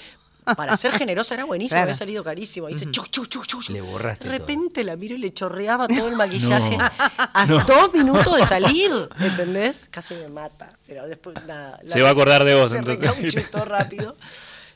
para 0.56 0.76
ser 0.78 0.92
generosa 0.94 1.34
era 1.36 1.46
buenísimo, 1.46 1.76
Claro. 1.76 1.84
había 1.84 1.94
salido 1.96 2.24
carísimo. 2.24 2.70
Y 2.70 2.74
dice, 2.74 2.90
chu, 2.92 3.04
chu, 3.06 3.26
chu, 3.26 3.44
chu, 3.46 3.62
chu. 3.62 3.74
Le 3.74 3.82
borraste 3.82 4.26
De 4.28 4.30
todo. 4.38 4.40
repente 4.48 4.84
la 4.84 4.96
miro 4.96 5.16
y 5.16 5.20
le 5.20 5.34
chorreaba 5.34 5.88
todo 5.88 6.08
el 6.08 6.16
maquillaje. 6.16 6.78
A 6.80 7.46
dos 7.68 7.94
minutos 7.94 8.36
de 8.38 8.46
salir, 8.46 8.92
¿entendés? 9.20 9.88
Casi 9.92 10.16
me 10.16 10.28
mata. 10.30 10.74
Pero 10.88 11.06
después 11.08 11.36
nada. 11.46 11.80
la- 11.84 11.94
Se 11.94 12.02
va 12.02 12.10
a 12.10 12.12
acordar 12.12 12.44
de 12.44 12.56
vos, 12.56 12.72
Se 12.72 12.78
entonces. 12.80 13.52
rápido. 13.66 14.16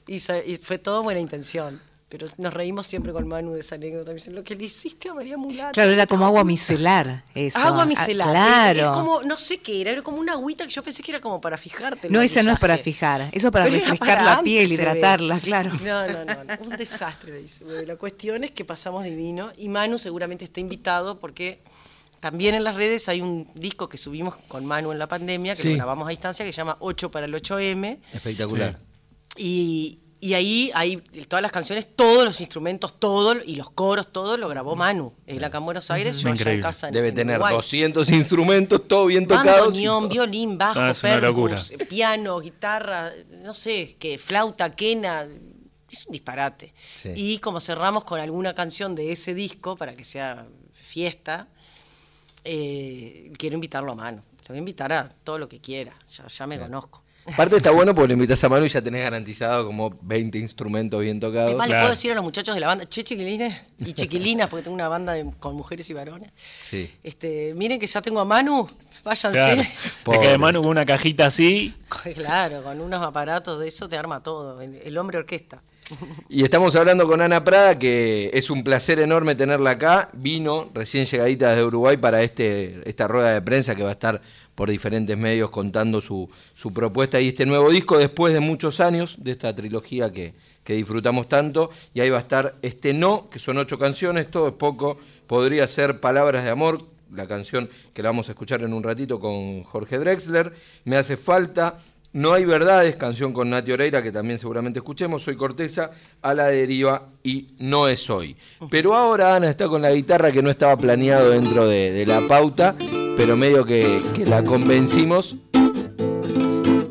Y, 0.08 0.20
sa- 0.20 0.38
y 0.38 0.58
fue 0.58 0.78
todo 0.78 1.02
buena 1.04 1.20
intención. 1.20 1.82
Pero 2.18 2.32
nos 2.38 2.54
reímos 2.54 2.88
siempre 2.88 3.12
con 3.12 3.28
Manu 3.28 3.52
de 3.54 3.60
esa 3.60 3.76
anécdota. 3.76 4.12
Me 4.12 4.16
dice, 4.16 4.32
lo 4.32 4.44
que 4.44 4.56
le 4.56 4.64
hiciste 4.66 5.10
a 5.10 5.14
María 5.14 5.38
Mulata. 5.38 5.72
Claro, 5.72 5.92
era 5.92 6.08
como 6.08 6.26
agua 6.26 6.44
micelar. 6.44 7.24
Eso. 7.34 7.60
Agua 7.60 7.84
Ah, 7.84 7.86
micelar. 7.86 8.30
claro. 8.30 8.80
Es, 8.80 8.86
es 8.86 8.92
como, 8.92 9.24
no 9.24 9.38
sé 9.38 9.58
qué 9.58 9.82
era, 9.82 9.92
era 9.92 10.02
como 10.02 10.18
una 10.20 10.34
agüita 10.34 10.64
que 10.66 10.72
yo 10.72 10.82
pensé 10.84 11.04
que 11.04 11.12
era 11.12 11.20
como 11.20 11.42
para 11.42 11.58
fijarte. 11.58 12.10
No, 12.10 12.22
esa 12.22 12.42
no 12.44 12.54
es 12.54 12.60
para 12.60 12.78
fijar, 12.78 13.28
eso 13.32 13.52
para 13.52 13.66
Pero 13.66 13.76
era 13.78 13.84
refrescar 13.86 14.18
para 14.20 14.36
la 14.36 14.42
piel, 14.42 14.72
hidratarla, 14.72 15.40
claro. 15.40 15.72
No, 15.84 16.08
no, 16.08 16.26
no, 16.26 16.44
no, 16.44 16.54
un 16.62 16.70
desastre, 16.78 17.32
me 17.34 17.40
dice. 17.40 17.64
Bueno, 17.66 17.82
la 17.82 17.96
cuestión 17.98 18.44
es 18.44 18.52
que 18.52 18.64
pasamos 18.64 19.04
divino 19.04 19.52
y 19.58 19.68
Manu 19.70 19.98
seguramente 19.98 20.46
está 20.46 20.60
invitado 20.62 21.20
porque 21.20 21.62
también 22.22 22.56
en 22.56 22.64
las 22.64 22.76
redes 22.76 23.08
hay 23.10 23.22
un 23.22 23.50
disco 23.56 23.88
que 23.90 23.98
subimos 23.98 24.36
con 24.48 24.66
Manu 24.66 24.92
en 24.92 25.00
la 25.00 25.08
pandemia, 25.08 25.56
que 25.56 25.62
Sí. 25.64 25.70
lo 25.72 25.76
grabamos 25.76 26.08
a 26.08 26.10
distancia, 26.12 26.46
que 26.46 26.52
se 26.52 26.58
llama 26.58 26.78
8 26.80 27.12
para 27.12 27.26
el 27.28 27.34
8M. 27.36 28.00
Espectacular. 28.14 28.80
Y, 29.38 30.00
y 30.26 30.34
ahí 30.34 30.72
hay 30.74 30.98
todas 31.28 31.44
las 31.44 31.52
canciones, 31.52 31.88
todos 31.96 32.26
los 32.26 32.42
instrumentos, 32.42 33.00
todo, 33.00 33.36
y 33.46 33.56
los 33.58 33.70
coros, 33.70 34.12
todo 34.12 34.38
lo 34.38 34.48
grabó 34.48 34.76
Manu. 34.76 35.14
Él 35.28 35.44
acá 35.44 35.60
en 35.60 35.66
Buenos 35.66 35.92
Aires, 35.92 36.20
yo 36.20 36.32
allá 36.32 36.52
en 36.52 36.62
casa 36.62 36.88
en 36.88 36.96
Debe 36.96 37.10
en 37.10 37.16
tener 37.16 37.36
Uruguay. 37.36 37.54
200 37.54 38.10
instrumentos, 38.10 38.88
todo 38.88 39.06
bien 39.06 39.28
tocados. 39.28 39.68
Bandoneón, 39.68 40.10
violín, 40.10 40.58
bajo, 40.58 40.80
Ah, 40.80 40.94
percus, 41.00 41.70
eh, 41.74 41.78
piano, 41.86 42.40
guitarra, 42.40 43.12
no 43.44 43.54
sé, 43.54 43.98
que 44.00 44.18
flauta, 44.18 44.76
quena. 44.76 45.28
es 45.92 46.08
un 46.08 46.14
disparate. 46.14 46.74
Sí. 47.00 47.10
Y 47.16 47.38
como 47.38 47.62
cerramos 47.62 48.04
con 48.04 48.20
alguna 48.20 48.56
canción 48.56 48.96
de 48.96 49.12
ese 49.12 49.36
disco, 49.36 49.76
para 49.78 49.96
que 49.96 50.04
sea 50.04 50.48
fiesta, 50.74 51.50
eh, 52.44 53.32
quiero 53.38 53.54
invitarlo 53.54 53.92
a 53.92 53.96
mano. 53.96 54.24
Lo 54.42 54.48
voy 54.48 54.58
a 54.58 54.60
invitar 54.60 54.92
a 54.92 55.08
todo 55.24 55.38
lo 55.38 55.48
que 55.48 55.60
quiera, 55.62 55.96
ya, 56.10 56.26
ya 56.26 56.48
me 56.48 56.60
conozco. 56.60 57.05
Aparte 57.28 57.58
está 57.58 57.72
bueno 57.72 57.96
porque 57.96 58.10
le 58.10 58.14
invitas 58.14 58.44
a 58.44 58.50
Manu 58.50 58.66
y 58.66 58.70
ya 58.70 58.82
tenés 58.82 59.02
garantizado 59.02 59.66
como 59.66 59.98
20 60.02 60.38
instrumentos 60.38 61.02
bien 61.02 61.20
tocados. 61.20 61.52
Es 61.52 61.58
más, 61.58 61.68
le 61.68 61.72
Claro. 61.72 61.84
puedo 61.86 61.96
decir 61.96 62.12
a 62.12 62.16
los 62.16 62.24
muchachos 62.24 62.54
de 62.54 62.62
la 62.62 62.68
banda, 62.68 62.88
che, 62.88 63.04
chiquilines 63.04 63.54
y 63.80 63.94
chiquilinas, 63.94 64.50
porque 64.50 64.64
tengo 64.64 64.76
una 64.76 64.88
banda 64.88 65.14
de- 65.14 65.32
con 65.40 65.56
mujeres 65.56 65.90
y 65.90 65.94
varones. 65.94 66.32
Sí. 66.70 66.92
Este, 67.04 67.54
miren 67.56 67.80
que 67.80 67.88
ya 67.88 68.02
tengo 68.02 68.20
a 68.20 68.26
Manu, 68.26 68.68
váyanse. 69.04 69.38
Claro. 69.38 69.62
Es 69.62 69.70
Pobre. 70.04 70.20
que 70.20 70.28
de 70.28 70.38
mano 70.38 70.62
con 70.62 70.70
una 70.70 70.86
cajita 70.86 71.26
así. 71.26 71.74
Claro, 72.16 72.62
con 72.64 72.80
unos 72.80 73.02
aparatos 73.04 73.60
de 73.60 73.68
eso 73.68 73.90
te 73.90 73.98
arma 73.98 74.22
todo, 74.22 74.62
el, 74.62 74.76
el 74.84 74.98
hombre 74.98 75.18
orquesta. 75.18 75.64
Y 76.30 76.44
estamos 76.44 76.76
hablando 76.76 77.08
con 77.08 77.22
Ana 77.22 77.44
Prada, 77.44 77.78
que 77.78 78.32
es 78.34 78.50
un 78.50 78.64
placer 78.64 79.00
enorme 79.00 79.36
tenerla 79.36 79.72
acá. 79.72 80.10
Vino 80.14 80.70
recién 80.74 81.06
llegadita 81.06 81.50
desde 81.52 81.64
Uruguay 81.64 81.98
para 81.98 82.24
este, 82.24 82.82
esta 82.90 83.08
rueda 83.08 83.34
de 83.34 83.42
prensa 83.42 83.76
que 83.76 83.84
va 83.84 83.90
a 83.90 83.94
estar 83.94 84.22
por 84.56 84.70
diferentes 84.70 85.16
medios 85.16 85.52
contando 85.52 86.02
su, 86.02 86.30
su 86.56 86.74
propuesta 86.74 87.20
y 87.22 87.28
este 87.30 87.46
nuevo 87.46 87.70
disco 87.70 87.98
después 87.98 88.34
de 88.34 88.40
muchos 88.40 88.80
años 88.80 89.18
de 89.20 89.32
esta 89.32 89.56
trilogía 89.56 90.12
que, 90.12 90.34
que 90.64 90.74
disfrutamos 90.74 91.30
tanto. 91.30 91.70
Y 91.94 92.00
ahí 92.00 92.10
va 92.10 92.18
a 92.18 92.22
estar 92.22 92.56
este 92.64 92.94
No, 92.94 93.30
que 93.30 93.38
son 93.38 93.58
ocho 93.60 93.78
canciones, 93.78 94.32
todo 94.32 94.48
es 94.48 94.54
poco. 94.54 94.98
Podría 95.28 95.68
ser 95.68 96.00
Palabras 96.00 96.44
de 96.44 96.50
Amor, 96.50 96.84
la 97.14 97.28
canción 97.28 97.70
que 97.94 98.02
la 98.02 98.10
vamos 98.10 98.28
a 98.30 98.32
escuchar 98.32 98.64
en 98.64 98.74
un 98.74 98.82
ratito 98.82 99.20
con 99.20 99.64
Jorge 99.64 100.00
Drexler. 100.00 100.52
Me 100.84 100.98
hace 100.98 101.16
falta. 101.16 101.80
No 102.16 102.32
hay 102.34 102.46
verdades, 102.46 102.96
canción 102.96 103.34
con 103.34 103.50
Nati 103.50 103.74
Oreira, 103.74 104.02
que 104.02 104.10
también 104.10 104.40
seguramente 104.40 104.80
escuchemos. 104.80 105.22
Soy 105.22 105.36
Corteza, 105.36 105.92
a 106.22 106.34
la 106.34 106.46
deriva 106.46 107.10
y 107.24 107.48
no 107.60 107.90
es 107.90 108.10
hoy. 108.10 108.38
Pero 108.70 108.96
ahora 108.96 109.36
Ana 109.36 109.50
está 109.50 109.68
con 109.68 109.82
la 109.82 109.92
guitarra 109.92 110.32
que 110.32 110.42
no 110.42 110.50
estaba 110.50 110.78
planeado 110.78 111.32
dentro 111.32 111.68
de, 111.68 111.92
de 111.92 112.06
la 112.06 112.26
pauta, 112.26 112.74
pero 113.18 113.36
medio 113.36 113.66
que, 113.66 114.02
que 114.14 114.26
la 114.26 114.46
convencimos. 114.46 115.36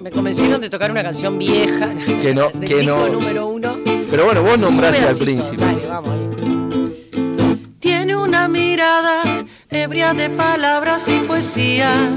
Me 0.03 0.11
convencieron 0.11 0.61
de 0.61 0.69
tocar 0.69 0.91
una 0.91 1.03
canción 1.03 1.39
vieja 1.39 1.89
Que 2.21 2.35
no, 2.35 2.51
del 2.55 2.69
que 2.69 2.77
disco 2.77 2.95
no. 2.95 3.09
número 3.09 3.47
uno. 3.47 3.79
Pero 4.11 4.27
bueno, 4.27 4.43
vos 4.43 4.59
nombraste 4.59 5.07
al 5.07 5.17
príncipe. 5.17 5.65
Dale, 5.65 5.87
vamos 5.87 6.11
ahí. 6.11 7.79
Tiene 7.81 8.15
una 8.15 8.47
mirada 8.47 9.23
ebria 9.71 10.13
de 10.13 10.29
palabras 10.29 11.09
y 11.09 11.19
poesía. 11.21 12.13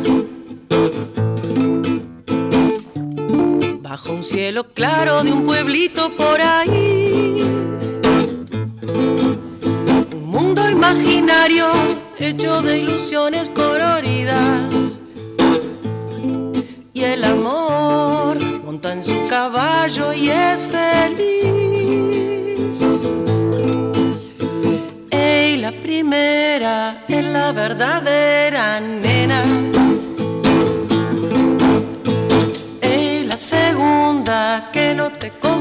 Bajo 3.89 4.11
un 4.11 4.23
cielo 4.25 4.65
claro 4.73 5.23
de 5.23 5.31
un 5.31 5.45
pueblito 5.45 6.13
por 6.13 6.41
ahí. 6.41 7.41
Un 10.11 10.25
mundo 10.25 10.69
imaginario 10.69 11.67
hecho 12.19 12.61
de 12.61 12.79
ilusiones 12.79 13.49
coloridas. 13.49 14.99
Y 16.93 17.01
el 17.01 17.23
amor 17.23 18.37
monta 18.65 18.91
en 18.91 19.05
su 19.05 19.25
caballo 19.29 20.11
y 20.11 20.31
es 20.31 20.65
feliz. 20.65 21.21
Ey, 25.11 25.55
la 25.61 25.71
primera 25.71 27.05
es 27.07 27.25
la 27.25 27.53
verdadera 27.53 28.81
nena. 28.81 29.76
Segunda 35.07 35.29
que 35.29 35.47
no 35.47 35.56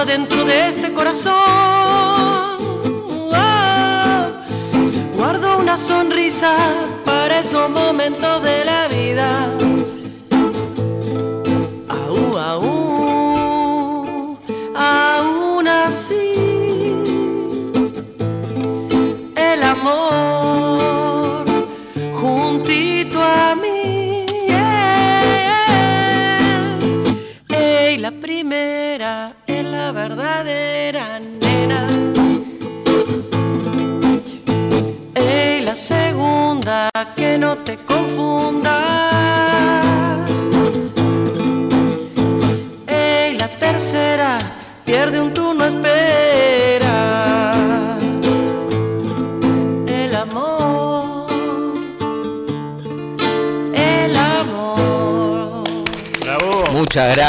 adentro 0.00 0.44
de 0.44 0.68
este 0.68 0.92
corazón. 0.92 1.32
Oh, 3.32 4.28
guardo 5.16 5.58
una 5.58 5.76
sonrisa 5.76 6.54
para 7.04 7.40
esos 7.40 7.70
momentos 7.70 8.42
de 8.42 8.64
la 8.64 8.88
vida. 8.88 9.48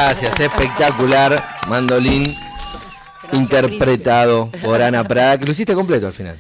Gracias, 0.07 0.39
espectacular. 0.39 1.35
Mandolín 1.67 2.33
interpretado 3.33 4.49
por 4.63 4.81
Ana 4.81 5.03
Prada, 5.03 5.37
que 5.37 5.45
lo 5.45 5.51
hiciste 5.51 5.73
completo 5.73 6.07
al 6.07 6.13
final. 6.13 6.37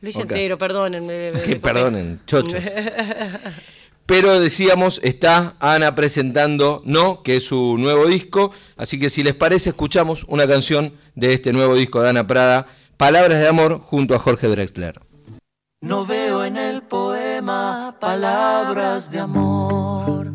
Luis 0.00 0.16
Ok. 0.16 0.22
entero, 0.22 0.56
perdónenme. 0.56 1.32
me- 1.32 1.40
Que 1.42 1.48
me- 1.50 1.56
perdonen, 1.60 2.20
chochos. 2.26 2.54
Pero 4.06 4.40
decíamos, 4.40 5.00
está 5.04 5.54
Ana 5.60 5.94
presentando 5.94 6.82
No, 6.84 7.22
que 7.22 7.36
es 7.36 7.44
su 7.44 7.76
nuevo 7.78 8.06
disco. 8.06 8.50
Así 8.76 8.98
que 8.98 9.08
si 9.10 9.22
les 9.22 9.34
parece, 9.34 9.70
escuchamos 9.70 10.24
una 10.26 10.48
canción 10.48 10.94
de 11.14 11.34
este 11.34 11.52
nuevo 11.52 11.76
disco 11.76 12.00
de 12.02 12.08
Ana 12.08 12.26
Prada, 12.26 12.66
Palabras 12.96 13.38
de 13.38 13.46
Amor, 13.46 13.78
junto 13.80 14.14
a 14.14 14.18
Jorge 14.18 14.48
Drexler. 14.48 15.00
No 15.82 16.04
veo 16.06 16.44
en 16.44 16.56
el 16.56 16.82
poema 16.82 17.96
palabras 18.00 19.10
de 19.12 19.20
amor. 19.20 20.29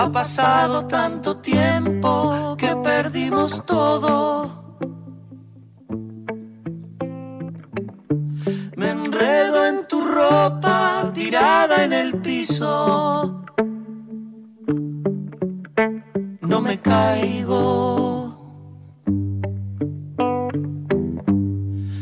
Ha 0.00 0.10
pasado 0.10 0.86
tanto 0.86 1.36
tiempo 1.36 2.56
que 2.56 2.74
perdimos 2.76 3.66
todo. 3.66 4.48
Me 8.76 8.88
enredo 8.88 9.66
en 9.66 9.86
tu 9.86 10.00
ropa 10.00 11.10
tirada 11.12 11.84
en 11.84 11.92
el 11.92 12.18
piso. 12.22 13.44
No 16.40 16.62
me 16.62 16.80
caigo. 16.80 18.38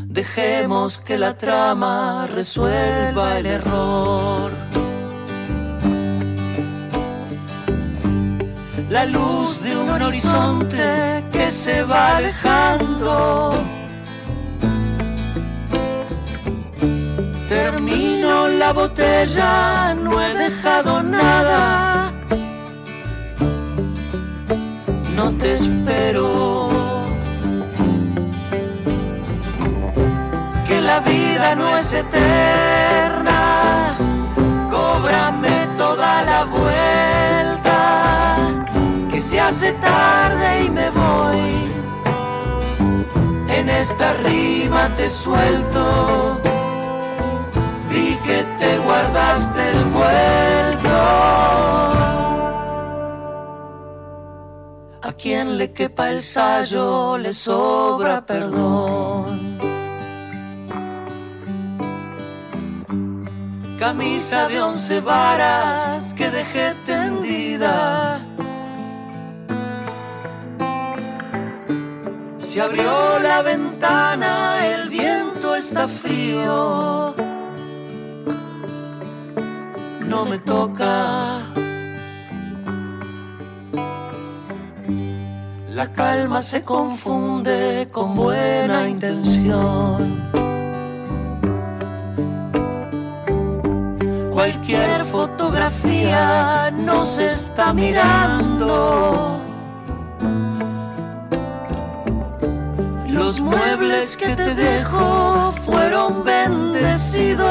Dejemos 0.07 1.00
que 1.00 1.19
la 1.19 1.37
trama 1.37 2.28
resuelva 2.33 3.38
el 3.38 3.47
error. 3.47 4.67
La 8.88 9.04
luz 9.04 9.62
de 9.62 9.76
un 9.76 10.02
horizonte 10.02 11.25
que 11.30 11.50
se 11.50 11.83
va 11.83 12.16
alejando. 12.16 13.54
Termino 17.49 18.49
la 18.49 18.73
botella, 18.73 19.95
no 19.95 20.21
he 20.21 20.35
dejado 20.35 21.02
nada. 21.02 22.12
No 25.16 25.37
te 25.37 25.54
espero. 25.54 26.68
que 30.68 30.83
la 30.83 31.00
vida 31.00 31.54
no 31.54 31.76
es 31.78 31.92
eterna. 31.95 33.17
Hace 39.49 39.73
tarde 39.75 40.64
y 40.64 40.71
me 40.71 40.90
voy. 40.90 41.49
En 43.49 43.69
esta 43.71 44.12
rima 44.28 44.90
te 44.97 45.09
suelto. 45.09 46.38
Vi 47.90 48.17
que 48.26 48.45
te 48.59 48.78
guardaste 48.78 49.61
el 49.71 49.85
vuelto. 49.97 50.99
A 55.09 55.12
quien 55.17 55.57
le 55.57 55.73
quepa 55.73 56.11
el 56.11 56.23
sayo 56.23 57.17
le 57.17 57.33
sobra 57.33 58.26
perdón. 58.26 59.59
Camisa 63.78 64.49
de 64.49 64.61
once 64.61 65.00
varas 65.00 66.12
que 66.14 66.28
dejé 66.31 66.75
tendida. 66.85 68.21
Se 72.49 72.62
abrió 72.62 73.19
la 73.19 73.43
ventana, 73.43 74.67
el 74.69 74.88
viento 74.88 75.55
está 75.55 75.87
frío. 75.87 77.14
No 80.00 80.25
me 80.25 80.38
toca. 80.38 81.43
La 85.69 85.93
calma 85.93 86.40
se 86.40 86.62
confunde 86.62 87.90
con 87.93 88.17
buena 88.17 88.88
intención. 88.88 90.31
Cualquier 94.33 95.05
fotografía 95.05 96.71
nos 96.71 97.19
está 97.19 97.75
mirando. 97.75 99.48
Que 103.99 104.37
te 104.37 104.55
dejo 104.55 105.50
fueron 105.67 106.23
bendecidos. 106.25 107.43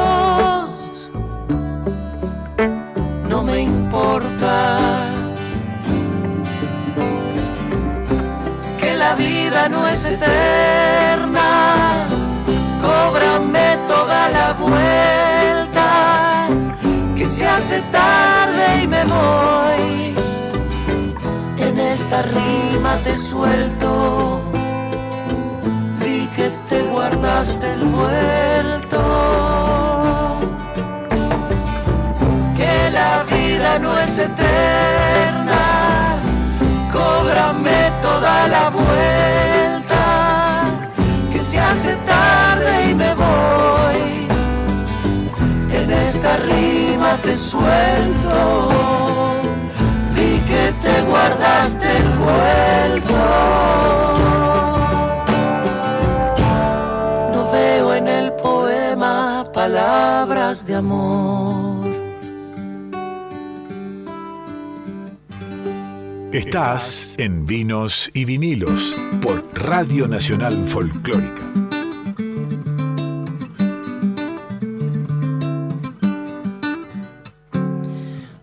No 3.27 3.44
me 3.44 3.63
importa. 3.63 4.80
Que 8.80 8.96
la 8.96 9.13
vida 9.16 9.68
no 9.68 9.89
es 9.89 10.06
eterna. 10.06 12.08
Cóbrame 12.82 13.77
toda 13.86 14.30
la 14.30 14.54
vuelta. 14.54 16.48
Que 17.16 17.25
se 17.25 17.46
hace 17.46 17.82
tarde 17.92 18.84
y 18.84 18.88
me 18.88 19.04
voy. 19.04 20.16
En 21.58 21.77
esta 21.77 22.22
rima 22.22 22.96
te 23.04 23.13
suelto 23.16 24.47
te 27.17 27.17
guardaste 27.17 27.74
el 27.74 27.83
vuelto. 27.86 29.01
Que 32.55 32.91
la 32.91 33.24
vida 33.24 33.79
no 33.79 33.97
es 34.00 34.19
eterna, 34.19 36.19
cóbrame 36.91 37.91
toda 38.01 38.47
la 38.47 38.69
vuelta. 38.69 40.03
Que 41.31 41.39
se 41.39 41.59
hace 41.59 41.95
tarde 42.05 42.91
y 42.91 42.95
me 42.95 43.15
voy. 43.15 44.27
En 45.71 45.91
esta 45.91 46.38
rima 46.38 47.17
te 47.24 47.36
suelto. 47.36 48.69
Vi 50.13 50.39
que 50.50 50.74
te 50.81 51.01
guardaste 51.01 51.97
el 51.97 52.09
vuelto. 52.09 54.16
De 60.48 60.75
amor. 60.75 61.86
Estás 66.32 67.15
en 67.17 67.45
Vinos 67.45 68.10
y 68.13 68.24
Vinilos 68.24 68.95
por 69.21 69.43
Radio 69.54 70.08
Nacional 70.08 70.65
Folclórica. 70.65 71.41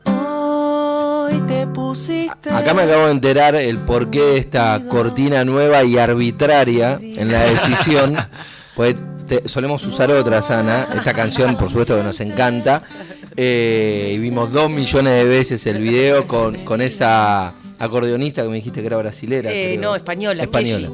Hoy 0.04 1.40
te 1.46 1.66
pusiste. 1.68 2.50
Acá 2.50 2.74
me 2.74 2.82
acabo 2.82 3.06
de 3.06 3.12
enterar 3.12 3.54
el 3.54 3.78
porqué 3.78 4.20
de 4.20 4.36
esta 4.36 4.78
cortina 4.90 5.42
nueva 5.46 5.84
y 5.84 5.96
arbitraria 5.96 7.00
en 7.00 7.32
la 7.32 7.44
decisión. 7.44 8.16
Pues 8.74 8.96
te- 9.26 9.48
solemos 9.48 9.84
usar 9.86 10.10
otra, 10.10 10.40
Sana. 10.42 10.88
Esta 10.94 11.12
canción, 11.12 11.56
por 11.56 11.68
supuesto, 11.68 11.96
que 11.96 12.02
nos 12.02 12.20
encanta. 12.20 12.82
Eh, 13.36 14.12
y 14.14 14.18
vimos 14.18 14.52
dos 14.52 14.70
millones 14.70 15.12
de 15.12 15.24
veces 15.24 15.66
el 15.66 15.78
video 15.78 16.26
con, 16.28 16.64
con 16.64 16.80
esa 16.80 17.52
acordeonista 17.78 18.42
que 18.42 18.48
me 18.48 18.56
dijiste 18.56 18.80
que 18.80 18.86
era 18.86 18.96
brasilera. 18.98 19.50
Eh, 19.52 19.76
no, 19.80 19.96
española, 19.96 20.42
Española. 20.44 20.88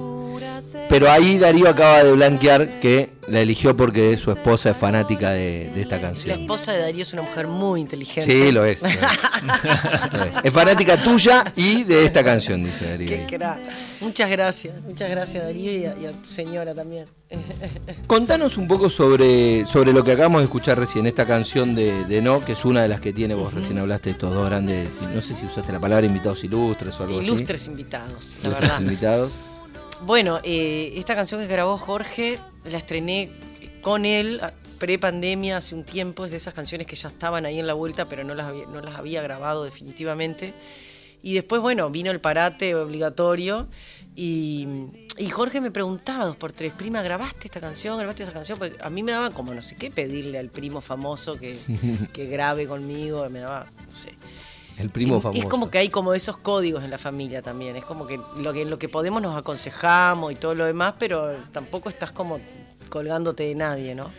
Pero 0.91 1.11
ahí 1.11 1.39
Darío 1.39 1.69
acaba 1.69 2.03
de 2.05 2.13
blanquear 2.13 2.81
que 2.81 3.11
la 3.29 3.41
eligió 3.41 3.77
porque 3.77 4.17
su 4.17 4.33
esposa 4.33 4.71
es 4.71 4.77
fanática 4.77 5.31
de, 5.31 5.71
de 5.73 5.81
esta 5.83 5.97
La 5.97 6.03
canción. 6.03 6.41
esposa 6.41 6.73
de 6.73 6.81
Darío 6.81 7.03
es 7.05 7.13
una 7.13 7.23
mujer 7.23 7.47
muy 7.47 7.81
inteligente. 7.81 8.31
Sí, 8.31 8.51
lo 8.51 8.65
es. 8.65 8.83
lo 8.83 8.89
es. 8.89 8.97
Lo 10.13 10.25
es. 10.25 10.37
Es 10.45 10.53
fanática 10.53 10.97
tuya 11.03 11.45
y 11.55 11.85
de 11.85 12.05
esta 12.05 12.25
canción, 12.25 12.65
dice 12.65 12.89
Darío. 12.91 13.27
Qué. 13.29 13.39
Muchas 14.01 14.29
gracias, 14.31 14.83
muchas 14.83 15.09
gracias 15.11 15.45
Darío 15.45 15.71
y 15.73 15.85
a, 15.85 15.97
y 15.97 16.07
a 16.07 16.13
tu 16.13 16.25
señora 16.29 16.75
también. 16.75 17.07
Contanos 18.09 18.57
un 18.57 18.67
poco 18.67 18.91
sobre, 18.91 19.65
sobre 19.67 19.93
lo 19.93 20.03
que 20.03 20.11
acabamos 20.13 20.41
de 20.41 20.47
escuchar 20.47 20.77
recién, 20.77 21.07
esta 21.07 21.25
canción 21.27 21.77
de, 21.77 22.05
de 22.07 22.21
No, 22.21 22.41
que 22.41 22.53
es 22.55 22.65
una 22.65 22.83
de 22.83 22.89
las 22.89 23.01
que 23.01 23.13
tiene, 23.13 23.35
vos 23.35 23.55
recién 23.55 23.79
hablaste 23.79 24.09
de 24.09 24.13
estos 24.15 24.35
dos 24.35 24.45
grandes, 24.47 24.89
no 25.15 25.21
sé 25.23 25.37
si 25.37 25.47
usaste 25.47 25.71
la 25.73 25.79
palabra 25.79 26.05
invitados 26.05 26.43
ilustres 26.43 26.99
o 26.99 27.05
algo 27.05 27.23
Ilustres 27.23 27.69
invitados, 27.69 28.17
así. 28.19 28.39
la 28.43 28.49
Ilustres 28.49 28.61
verdad. 28.71 28.81
invitados. 28.81 29.33
Bueno, 30.05 30.41
eh, 30.43 30.93
esta 30.97 31.15
canción 31.15 31.41
que 31.41 31.47
grabó 31.47 31.77
Jorge 31.77 32.39
la 32.65 32.79
estrené 32.79 33.31
con 33.83 34.05
él 34.05 34.41
a- 34.43 34.53
pre-pandemia 34.79 35.59
hace 35.59 35.75
un 35.75 35.85
tiempo. 35.85 36.25
Es 36.25 36.31
de 36.31 36.39
esas 36.39 36.55
canciones 36.55 36.87
que 36.87 36.97
ya 36.97 37.09
estaban 37.09 37.45
ahí 37.45 37.59
en 37.59 37.67
la 37.67 37.75
vuelta, 37.75 38.09
pero 38.09 38.25
no 38.25 38.35
las 38.35 38.47
había, 38.47 38.65
no 38.67 38.81
las 38.81 38.97
había 38.97 39.21
grabado 39.23 39.65
definitivamente. 39.65 40.55
Y 41.23 41.35
después, 41.35 41.61
bueno, 41.61 41.91
vino 41.91 42.11
el 42.11 42.19
parate 42.19 42.75
obligatorio 42.75 43.69
y, 44.17 44.67
y 45.19 45.29
Jorge 45.29 45.61
me 45.61 45.71
preguntaba 45.71 46.25
dos 46.25 46.37
por 46.39 46.53
tres, 46.53 46.73
prima, 46.73 47.03
¿grabaste 47.03 47.43
esta 47.45 47.61
canción? 47.61 47.99
¿Grabaste 47.99 48.23
esta 48.23 48.33
canción? 48.33 48.59
Porque 48.59 48.79
a 48.83 48.89
mí 48.89 49.03
me 49.03 49.13
daba 49.13 49.31
como 49.31 49.53
no 49.53 49.61
sé 49.61 49.77
qué 49.77 49.91
pedirle 49.91 50.39
al 50.39 50.49
primo 50.49 50.81
famoso 50.81 51.37
que, 51.37 51.59
que 52.15 52.25
grabe 52.25 52.67
conmigo, 52.67 53.29
me 53.29 53.41
daba, 53.41 53.67
no 53.87 53.95
sé. 53.95 54.15
El 54.81 54.91
primo 54.91 55.21
famoso. 55.21 55.43
Es 55.43 55.47
como 55.47 55.71
que 55.71 55.77
hay 55.79 55.91
como 55.91 56.15
esos 56.15 56.39
códigos 56.39 56.83
en 56.83 56.91
la 56.91 56.97
familia 56.97 57.43
también. 57.43 57.77
Es 57.77 57.85
como 57.85 58.07
que 58.07 58.19
lo 58.37 58.53
que, 58.53 58.65
lo 58.65 58.79
que 58.79 58.89
podemos 58.89 59.21
nos 59.21 59.37
aconsejamos 59.37 60.33
y 60.33 60.37
todo 60.37 60.55
lo 60.55 60.65
demás, 60.65 60.95
pero 60.99 61.37
tampoco 61.53 61.91
estás 61.91 62.13
como 62.13 62.41
colgándote 62.89 63.43
de 63.45 63.55
nadie, 63.55 63.95
¿no? 63.95 64.11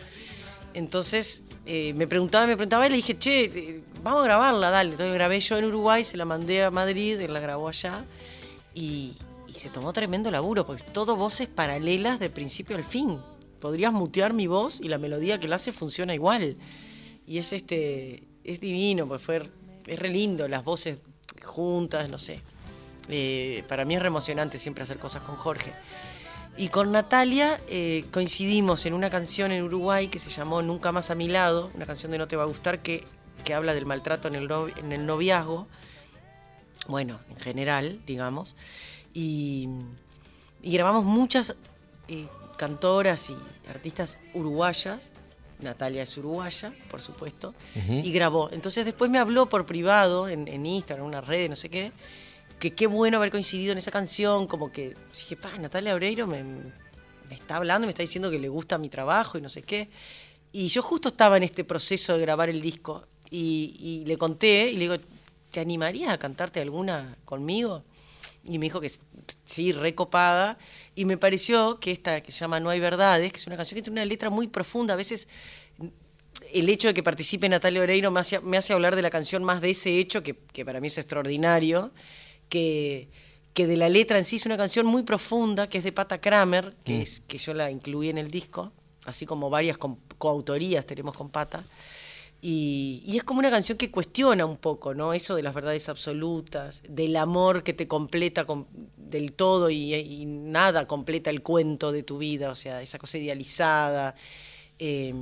Entonces 0.72 1.44
eh, 1.66 1.92
me 1.94 2.06
preguntaba, 2.06 2.46
me 2.46 2.54
preguntaba 2.54 2.86
y 2.86 2.90
le 2.90 2.96
dije, 2.96 3.18
che, 3.18 3.44
eh, 3.44 3.82
vamos 4.04 4.20
a 4.20 4.24
grabarla, 4.24 4.70
dale. 4.70 4.92
Entonces 4.92 5.12
grabé 5.12 5.40
yo 5.40 5.58
en 5.58 5.64
Uruguay, 5.64 6.04
se 6.04 6.16
la 6.16 6.24
mandé 6.24 6.62
a 6.62 6.70
Madrid, 6.70 7.20
él 7.20 7.32
la 7.32 7.40
grabó 7.40 7.66
allá 7.66 8.04
y, 8.72 9.12
y 9.48 9.52
se 9.54 9.68
tomó 9.68 9.92
tremendo 9.92 10.30
laburo, 10.30 10.64
porque 10.64 10.84
es 10.86 10.92
todo 10.92 11.16
voces 11.16 11.48
paralelas 11.48 12.20
de 12.20 12.30
principio 12.30 12.76
al 12.76 12.84
fin. 12.84 13.18
Podrías 13.60 13.92
mutear 13.92 14.32
mi 14.32 14.46
voz 14.46 14.80
y 14.80 14.88
la 14.88 14.98
melodía 14.98 15.40
que 15.40 15.48
la 15.48 15.56
hace 15.56 15.72
funciona 15.72 16.14
igual. 16.14 16.56
Y 17.26 17.38
es 17.38 17.52
este, 17.52 18.22
es 18.44 18.60
divino, 18.60 19.06
pues 19.06 19.22
fue, 19.22 19.42
es 19.86 19.98
re 19.98 20.08
lindo, 20.08 20.48
las 20.48 20.64
voces 20.64 21.02
juntas, 21.44 22.08
no 22.08 22.18
sé. 22.18 22.40
Eh, 23.08 23.64
para 23.68 23.84
mí 23.84 23.94
es 23.94 24.02
re 24.02 24.08
emocionante 24.08 24.58
siempre 24.58 24.84
hacer 24.84 24.98
cosas 24.98 25.22
con 25.22 25.36
Jorge. 25.36 25.72
Y 26.56 26.68
con 26.68 26.92
Natalia 26.92 27.60
eh, 27.66 28.04
coincidimos 28.12 28.84
en 28.84 28.92
una 28.92 29.08
canción 29.08 29.52
en 29.52 29.62
Uruguay 29.62 30.08
que 30.08 30.18
se 30.18 30.28
llamó 30.28 30.60
Nunca 30.60 30.92
más 30.92 31.10
a 31.10 31.14
mi 31.14 31.28
lado, 31.28 31.70
una 31.74 31.86
canción 31.86 32.12
de 32.12 32.18
No 32.18 32.28
te 32.28 32.36
va 32.36 32.42
a 32.42 32.46
gustar 32.46 32.80
que, 32.80 33.04
que 33.44 33.54
habla 33.54 33.72
del 33.72 33.86
maltrato 33.86 34.28
en 34.28 34.34
el, 34.34 34.50
en 34.76 34.92
el 34.92 35.06
noviazgo, 35.06 35.66
bueno, 36.88 37.20
en 37.30 37.36
general, 37.36 38.00
digamos. 38.06 38.54
Y, 39.14 39.68
y 40.62 40.72
grabamos 40.72 41.04
muchas 41.04 41.54
eh, 42.08 42.26
cantoras 42.56 43.30
y 43.30 43.36
artistas 43.68 44.18
uruguayas. 44.34 45.10
Natalia 45.62 46.02
es 46.02 46.16
uruguaya, 46.18 46.72
por 46.90 47.00
supuesto, 47.00 47.54
y 47.88 48.12
grabó. 48.12 48.50
Entonces 48.52 48.84
después 48.84 49.10
me 49.10 49.18
habló 49.18 49.48
por 49.48 49.66
privado, 49.66 50.28
en, 50.28 50.48
en 50.48 50.66
Instagram, 50.66 51.04
en 51.04 51.08
una 51.08 51.20
red, 51.20 51.48
no 51.48 51.56
sé 51.56 51.68
qué, 51.68 51.92
que 52.58 52.74
qué 52.74 52.86
bueno 52.86 53.16
haber 53.18 53.30
coincidido 53.30 53.72
en 53.72 53.78
esa 53.78 53.90
canción, 53.90 54.46
como 54.46 54.70
que 54.70 54.94
dije, 55.12 55.36
pa, 55.36 55.56
Natalia 55.58 55.94
Oreiro 55.94 56.26
me, 56.26 56.42
me 56.42 57.34
está 57.34 57.56
hablando, 57.56 57.86
me 57.86 57.90
está 57.90 58.02
diciendo 58.02 58.30
que 58.30 58.38
le 58.38 58.48
gusta 58.48 58.78
mi 58.78 58.88
trabajo 58.88 59.38
y 59.38 59.40
no 59.40 59.48
sé 59.48 59.62
qué. 59.62 59.88
Y 60.52 60.68
yo 60.68 60.82
justo 60.82 61.08
estaba 61.08 61.36
en 61.36 61.44
este 61.44 61.64
proceso 61.64 62.14
de 62.14 62.20
grabar 62.20 62.50
el 62.50 62.60
disco 62.60 63.06
y, 63.30 63.74
y 63.80 64.04
le 64.06 64.18
conté 64.18 64.70
y 64.70 64.74
le 64.74 64.80
digo, 64.80 64.96
¿te 65.50 65.60
animarías 65.60 66.10
a 66.10 66.18
cantarte 66.18 66.60
alguna 66.60 67.16
conmigo? 67.24 67.84
Y 68.44 68.58
me 68.58 68.66
dijo 68.66 68.80
que 68.80 68.90
sí, 69.44 69.72
recopada. 69.72 70.58
Y 70.94 71.04
me 71.04 71.16
pareció 71.16 71.78
que 71.80 71.90
esta 71.92 72.20
que 72.20 72.32
se 72.32 72.40
llama 72.40 72.60
No 72.60 72.70
hay 72.70 72.80
verdades, 72.80 73.32
que 73.32 73.38
es 73.38 73.46
una 73.46 73.56
canción 73.56 73.76
que 73.76 73.82
tiene 73.82 74.00
una 74.00 74.04
letra 74.04 74.30
muy 74.30 74.46
profunda, 74.48 74.94
a 74.94 74.96
veces 74.96 75.28
el 76.52 76.68
hecho 76.68 76.88
de 76.88 76.94
que 76.94 77.02
participe 77.02 77.48
Natalia 77.48 77.82
Oreiro 77.82 78.10
me 78.10 78.20
hace, 78.20 78.40
me 78.40 78.56
hace 78.56 78.72
hablar 78.72 78.96
de 78.96 79.02
la 79.02 79.10
canción 79.10 79.44
más 79.44 79.60
de 79.60 79.70
ese 79.70 79.98
hecho, 79.98 80.22
que, 80.22 80.34
que 80.52 80.64
para 80.64 80.80
mí 80.80 80.88
es 80.88 80.98
extraordinario, 80.98 81.92
que, 82.48 83.08
que 83.54 83.66
de 83.66 83.76
la 83.76 83.88
letra 83.88 84.18
en 84.18 84.24
sí 84.24 84.36
es 84.36 84.46
una 84.46 84.56
canción 84.56 84.86
muy 84.86 85.02
profunda, 85.02 85.68
que 85.68 85.78
es 85.78 85.84
de 85.84 85.92
Pata 85.92 86.20
Kramer, 86.20 86.74
que, 86.84 87.02
es, 87.02 87.20
que 87.20 87.38
yo 87.38 87.54
la 87.54 87.70
incluí 87.70 88.08
en 88.10 88.18
el 88.18 88.30
disco, 88.30 88.72
así 89.04 89.24
como 89.24 89.50
varias 89.50 89.78
co- 89.78 89.98
coautorías 90.18 90.84
tenemos 90.86 91.16
con 91.16 91.30
Pata. 91.30 91.64
Y, 92.44 93.04
y 93.06 93.16
es 93.16 93.22
como 93.22 93.38
una 93.38 93.50
canción 93.50 93.78
que 93.78 93.92
cuestiona 93.92 94.44
un 94.44 94.56
poco, 94.56 94.94
¿no? 94.94 95.14
Eso 95.14 95.36
de 95.36 95.44
las 95.44 95.54
verdades 95.54 95.88
absolutas, 95.88 96.82
del 96.88 97.14
amor 97.16 97.62
que 97.62 97.72
te 97.72 97.86
completa 97.86 98.44
del 98.96 99.32
todo 99.32 99.70
y, 99.70 100.24
nada 100.26 100.88
completa 100.88 101.30
el 101.30 101.42
cuento 101.42 101.92
de 101.92 102.02
tu 102.02 102.18
vida, 102.18 102.50
o 102.50 102.56
sea, 102.56 102.82
esa 102.82 102.98
cosa 102.98 103.18
idealizada. 103.18 104.16
Eh, 104.80 105.14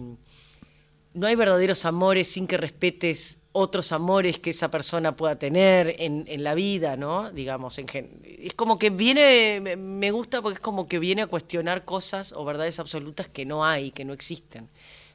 no 1.12 1.26
hay 1.26 1.34
verdaderos 1.34 1.84
amores 1.84 2.28
sin 2.28 2.46
que 2.46 2.56
respetes 2.56 3.38
otros 3.52 3.90
amores 3.92 4.38
que 4.38 4.50
esa 4.50 4.70
persona 4.70 5.16
pueda 5.16 5.36
tener 5.38 5.96
en, 5.98 6.44
la 6.44 6.54
vida, 6.54 6.96
¿no? 6.96 7.32
Digamos, 7.32 7.78
en 7.78 7.88
gen- 7.88 8.22
es 8.24 8.54
como 8.54 8.78
que 8.78 8.90
viene, 8.90 9.60
me 9.76 10.10
gusta 10.12 10.40
porque 10.40 10.54
es 10.54 10.60
como 10.60 10.86
que 10.86 11.00
viene 11.00 11.22
a 11.22 11.26
cuestionar 11.26 11.84
cosas 11.84 12.32
o 12.32 12.44
verdades 12.44 12.78
absolutas 12.78 13.28
que 13.28 13.44
no 13.44 13.64
hay, 13.64 13.90
que 13.90 14.04
no 14.04 14.12
existen. 14.12 14.68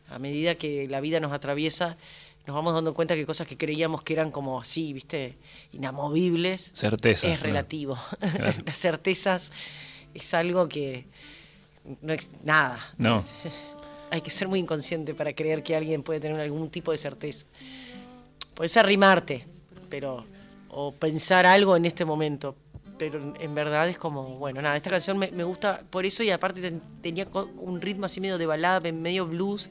A 0.09 0.19
medida 0.19 0.55
que 0.55 0.87
la 0.87 1.01
vida 1.01 1.19
nos 1.19 1.31
atraviesa, 1.33 1.97
nos 2.45 2.55
vamos 2.55 2.73
dando 2.73 2.93
cuenta 2.93 3.15
que 3.15 3.25
cosas 3.25 3.47
que 3.47 3.57
creíamos 3.57 4.03
que 4.03 4.13
eran 4.13 4.31
como 4.31 4.59
así, 4.59 4.93
¿viste? 4.93 5.35
Inamovibles. 5.73 6.71
Certezas, 6.75 7.31
Es 7.31 7.39
relativo. 7.41 7.97
Claro. 8.19 8.53
Las 8.65 8.77
certezas 8.77 9.51
es 10.13 10.33
algo 10.33 10.67
que 10.67 11.05
no 12.01 12.13
es 12.13 12.29
nada. 12.43 12.79
No. 12.97 13.23
Hay 14.11 14.21
que 14.21 14.29
ser 14.29 14.47
muy 14.47 14.59
inconsciente 14.59 15.13
para 15.13 15.33
creer 15.33 15.63
que 15.63 15.75
alguien 15.75 16.03
puede 16.03 16.19
tener 16.19 16.39
algún 16.39 16.69
tipo 16.69 16.91
de 16.91 16.97
certeza. 16.97 17.45
Puedes 18.53 18.77
arrimarte, 18.77 19.45
pero 19.89 20.25
o 20.69 20.91
pensar 20.91 21.45
algo 21.45 21.75
en 21.75 21.85
este 21.85 22.05
momento, 22.05 22.55
pero 22.97 23.36
en- 23.39 23.55
verdad 23.55 23.88
es 23.89 23.97
como, 23.97 24.38
bueno, 24.38 24.62
nada, 24.62 24.75
esta 24.77 24.89
canción 24.89 25.17
me, 25.17 25.29
me 25.31 25.43
gusta 25.43 25.81
por 25.89 26.05
eso 26.05 26.23
y 26.23 26.29
aparte 26.29 26.62
ten- 26.62 26.81
tenía 27.01 27.27
un 27.58 27.81
ritmo 27.81 28.05
así 28.05 28.19
medio 28.21 28.38
de 28.38 28.45
balada, 28.45 28.91
medio 28.91 29.25
blues, 29.27 29.69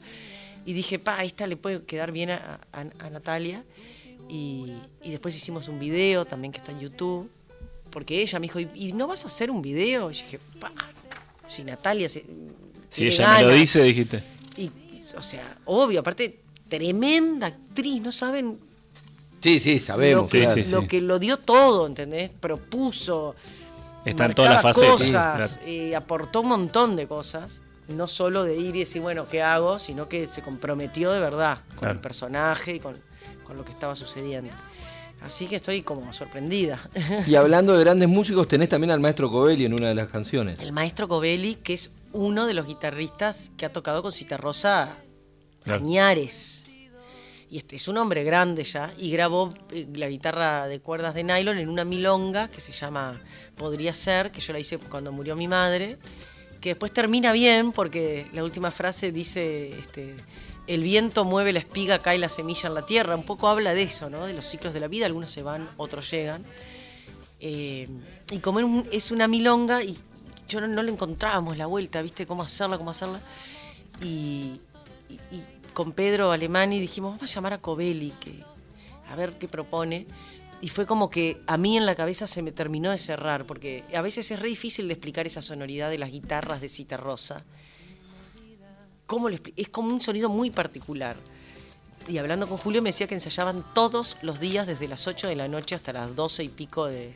y 0.65 0.73
dije, 0.73 0.99
pa, 0.99 1.23
esta 1.23 1.45
le 1.47 1.57
puede 1.57 1.83
quedar 1.83 2.11
bien 2.11 2.31
a, 2.31 2.59
a- 2.71 3.05
a 3.05 3.09
Natalia. 3.09 3.63
Y, 4.27 4.73
y 5.03 5.11
después 5.11 5.35
hicimos 5.35 5.67
un 5.67 5.77
video 5.79 6.25
también 6.25 6.51
que 6.51 6.57
está 6.57 6.71
en 6.71 6.79
YouTube, 6.79 7.29
porque 7.91 8.21
ella 8.21 8.39
me 8.39 8.45
dijo, 8.45 8.59
¿y, 8.59 8.67
y 8.73 8.91
no 8.93 9.05
vas 9.07 9.23
a 9.23 9.27
hacer 9.27 9.51
un 9.51 9.61
video? 9.61 10.09
Y 10.09 10.15
yo 10.15 10.23
dije, 10.23 10.39
pa, 10.59 10.71
si 11.47 11.63
Natalia 11.63 12.09
se, 12.09 12.25
Si 12.89 13.05
ella 13.05 13.27
me 13.35 13.41
lo 13.41 13.47
ganas". 13.49 13.59
dice, 13.59 13.83
dijiste. 13.83 14.23
Y, 14.57 14.71
o 15.15 15.21
sea, 15.21 15.59
obvio, 15.65 15.99
aparte, 15.99 16.39
tremenda 16.67 17.47
actriz, 17.47 18.01
no 18.01 18.11
saben 18.11 18.59
Sí, 19.45 19.59
sí, 19.59 19.79
sabemos. 19.79 20.23
lo, 20.23 20.29
que, 20.29 20.39
claro. 20.41 20.55
Sí, 20.55 20.63
sí, 20.63 20.71
lo 20.71 20.81
sí. 20.81 20.87
que 20.87 21.01
lo 21.01 21.19
dio 21.19 21.37
todo, 21.37 21.85
¿entendés? 21.87 22.31
Propuso, 22.31 23.35
Está 24.05 24.25
en 24.25 24.33
todas 24.33 24.53
las 24.55 24.63
facetas. 24.63 24.89
cosas, 24.91 25.03
Sí, 25.05 25.11
claro. 25.11 25.67
eh, 25.67 25.95
aportó 25.95 26.41
un 26.41 26.49
montón 26.49 26.95
de 26.95 27.07
cosas, 27.07 27.61
no 27.87 28.07
solo 28.07 28.43
de 28.43 28.57
ir 28.57 28.75
y 28.75 28.79
decir, 28.79 29.01
bueno, 29.01 29.27
¿qué 29.27 29.41
hago? 29.43 29.77
Sino 29.79 30.07
que 30.09 30.25
se 30.27 30.41
comprometió 30.41 31.11
de 31.11 31.19
verdad 31.19 31.59
con 31.69 31.77
Claro. 31.79 31.93
el 31.95 31.99
personaje 32.01 32.75
y 32.75 32.79
con, 32.79 32.95
con 33.43 33.55
lo 33.57 33.63
que 33.65 33.71
estaba 33.71 33.93
sucediendo. 33.95 34.51
Así 35.21 35.47
que 35.47 35.55
estoy 35.55 35.81
como 35.81 36.11
sorprendida. 36.13 36.79
Y 37.27 37.35
hablando 37.35 37.73
de 37.75 37.83
grandes 37.83 38.07
músicos, 38.09 38.47
tenés 38.47 38.69
también 38.69 38.91
al 38.91 38.99
maestro 38.99 39.31
Covelli 39.31 39.65
en 39.65 39.73
una 39.73 39.87
de 39.87 39.95
las 39.95 40.07
canciones. 40.09 40.59
El 40.59 40.71
maestro 40.71 41.07
Covelli, 41.07 41.55
que 41.55 41.73
es 41.73 41.91
uno 42.13 42.45
de 42.45 42.53
los 42.53 42.67
guitarristas 42.67 43.51
que 43.57 43.65
ha 43.65 43.71
tocado 43.73 44.01
con 44.03 44.11
Citarrosa 44.11 44.95
Claro. 45.63 45.83
añares. 45.83 46.64
Y 47.49 47.57
este 47.57 47.75
es 47.75 47.87
un 47.87 47.97
hombre 47.97 48.23
grande 48.23 48.63
ya 48.63 48.93
y 48.97 49.11
grabó 49.11 49.53
eh, 49.71 49.87
la 49.93 50.09
guitarra 50.09 50.67
de 50.67 50.79
cuerdas 50.79 51.13
de 51.13 51.23
nylon 51.23 51.57
en 51.57 51.69
una 51.69 51.85
milonga 51.85 52.47
que 52.47 52.59
se 52.59 52.71
llama 52.71 53.19
Podría 53.55 53.93
ser, 53.93 54.31
que 54.31 54.41
yo 54.41 54.51
la 54.51 54.59
hice 54.59 54.77
cuando 54.77 55.11
murió 55.11 55.35
mi 55.35 55.47
madre, 55.47 55.97
que 56.59 56.69
después 56.69 56.91
termina 56.91 57.31
bien 57.33 57.71
porque 57.71 58.27
la 58.33 58.43
última 58.43 58.71
frase 58.71 59.11
dice 59.11 59.77
este, 59.77 60.15
el 60.67 60.81
viento 60.81 61.23
mueve 61.23 61.53
la 61.53 61.59
espiga, 61.59 62.01
cae 62.01 62.17
la 62.17 62.29
semilla 62.29 62.67
en 62.67 62.73
la 62.73 62.85
tierra. 62.85 63.15
Un 63.15 63.23
poco 63.23 63.47
habla 63.47 63.73
de 63.75 63.83
eso, 63.83 64.09
¿no? 64.09 64.25
De 64.25 64.33
los 64.33 64.45
ciclos 64.47 64.73
de 64.73 64.79
la 64.79 64.87
vida, 64.87 65.05
algunos 65.05 65.29
se 65.29 65.43
van, 65.43 65.69
otros 65.77 66.09
llegan. 66.09 66.43
Eh, 67.39 67.87
y 68.31 68.39
como 68.39 68.83
es 68.91 69.11
una 69.11 69.27
milonga, 69.27 69.83
y 69.83 69.95
yo 70.49 70.61
no, 70.61 70.67
no 70.67 70.81
le 70.81 70.91
encontrábamos 70.91 71.57
la 71.57 71.67
vuelta, 71.67 72.01
¿viste? 72.01 72.25
Cómo 72.25 72.41
hacerla, 72.41 72.79
cómo 72.79 72.89
hacerla. 72.89 73.19
Y 74.03 74.59
con 75.75 75.91
Pedro 75.91 76.31
Alemani 76.31 76.79
dijimos, 76.79 77.11
vamos 77.11 77.29
a 77.29 77.35
llamar 77.35 77.53
a 77.53 77.57
Covelli, 77.59 78.11
que, 78.19 78.43
a 79.07 79.15
ver 79.15 79.37
qué 79.37 79.47
propone. 79.47 80.07
Y 80.61 80.69
fue 80.69 80.87
como 80.87 81.11
que 81.11 81.41
a 81.45 81.57
mí 81.57 81.77
en 81.77 81.85
la 81.85 81.93
cabeza 81.93 82.25
se 82.25 82.41
me 82.41 82.51
terminó 82.51 82.89
de 82.89 82.97
cerrar, 82.97 83.45
porque 83.45 83.83
a 83.93 84.01
veces 84.01 84.31
es 84.31 84.39
re 84.39 84.49
difícil 84.49 84.87
de 84.87 84.93
explicar 84.93 85.27
esa 85.27 85.43
sonoridad 85.43 85.91
de 85.91 85.99
las 85.99 86.09
guitarras 86.09 86.61
de 86.61 86.69
Cita 86.69 86.97
Rosa. 86.97 87.43
¿Cómo 89.05 89.29
Es 89.29 89.69
como 89.69 89.89
un 89.89 90.01
sonido 90.01 90.29
muy 90.29 90.49
particular. 90.49 91.17
Y 92.07 92.17
hablando 92.17 92.47
con 92.47 92.57
Julio 92.57 92.81
me 92.81 92.89
decía 92.89 93.07
que 93.07 93.15
ensayaban 93.15 93.63
todos 93.73 94.17
los 94.21 94.39
días 94.39 94.65
desde 94.65 94.87
las 94.87 95.05
8 95.07 95.27
de 95.27 95.35
la 95.35 95.47
noche 95.47 95.75
hasta 95.75 95.91
las 95.91 96.15
12 96.15 96.43
y 96.43 96.49
pico 96.49 96.85
de, 96.85 97.11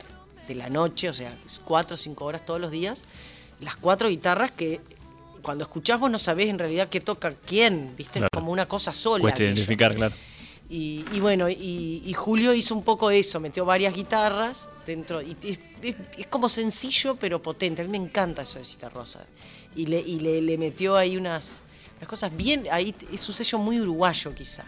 de 0.46 0.54
la 0.54 0.68
noche, 0.68 1.08
o 1.08 1.14
sea, 1.14 1.34
4 1.64 1.94
o 1.94 1.96
5 1.96 2.24
horas 2.24 2.44
todos 2.44 2.60
los 2.60 2.70
días. 2.70 3.04
Las 3.60 3.76
cuatro 3.76 4.08
guitarras 4.08 4.50
que 4.50 4.80
cuando 5.40 5.64
escuchás 5.64 5.98
vos 6.00 6.10
no 6.10 6.18
sabés 6.18 6.48
en 6.48 6.58
realidad 6.58 6.88
qué 6.88 7.00
toca 7.00 7.32
quién, 7.32 7.94
¿viste? 7.96 8.20
Claro. 8.20 8.28
Es 8.32 8.38
como 8.38 8.52
una 8.52 8.66
cosa 8.66 8.92
sola. 8.94 9.22
Cuesta 9.22 9.42
identificar, 9.44 9.94
claro. 9.94 10.14
Y, 10.68 11.04
y 11.12 11.18
bueno, 11.20 11.48
y, 11.48 12.02
y 12.06 12.12
Julio 12.14 12.54
hizo 12.54 12.74
un 12.76 12.84
poco 12.84 13.10
eso, 13.10 13.40
metió 13.40 13.64
varias 13.64 13.92
guitarras 13.94 14.68
dentro. 14.86 15.20
Y 15.20 15.36
es, 15.42 15.58
es- 15.82 15.94
es 16.16 16.26
como 16.28 16.48
sencillo 16.48 17.16
pero 17.16 17.42
potente. 17.42 17.82
A 17.82 17.84
mí 17.84 17.90
me 17.90 17.96
encanta 17.98 18.42
eso 18.42 18.58
de 18.60 18.64
Cita 18.64 18.88
Rosa. 18.88 19.24
Y 19.74 19.86
le, 19.86 19.98
y 20.00 20.20
le, 20.20 20.40
le 20.40 20.56
metió 20.58 20.96
ahí 20.96 21.16
unas, 21.16 21.64
unas 21.96 22.08
cosas 22.08 22.36
bien. 22.36 22.66
Ahí 22.70 22.94
es 23.12 23.28
un 23.28 23.34
sello 23.34 23.58
muy 23.58 23.80
uruguayo, 23.80 24.32
quizá. 24.34 24.64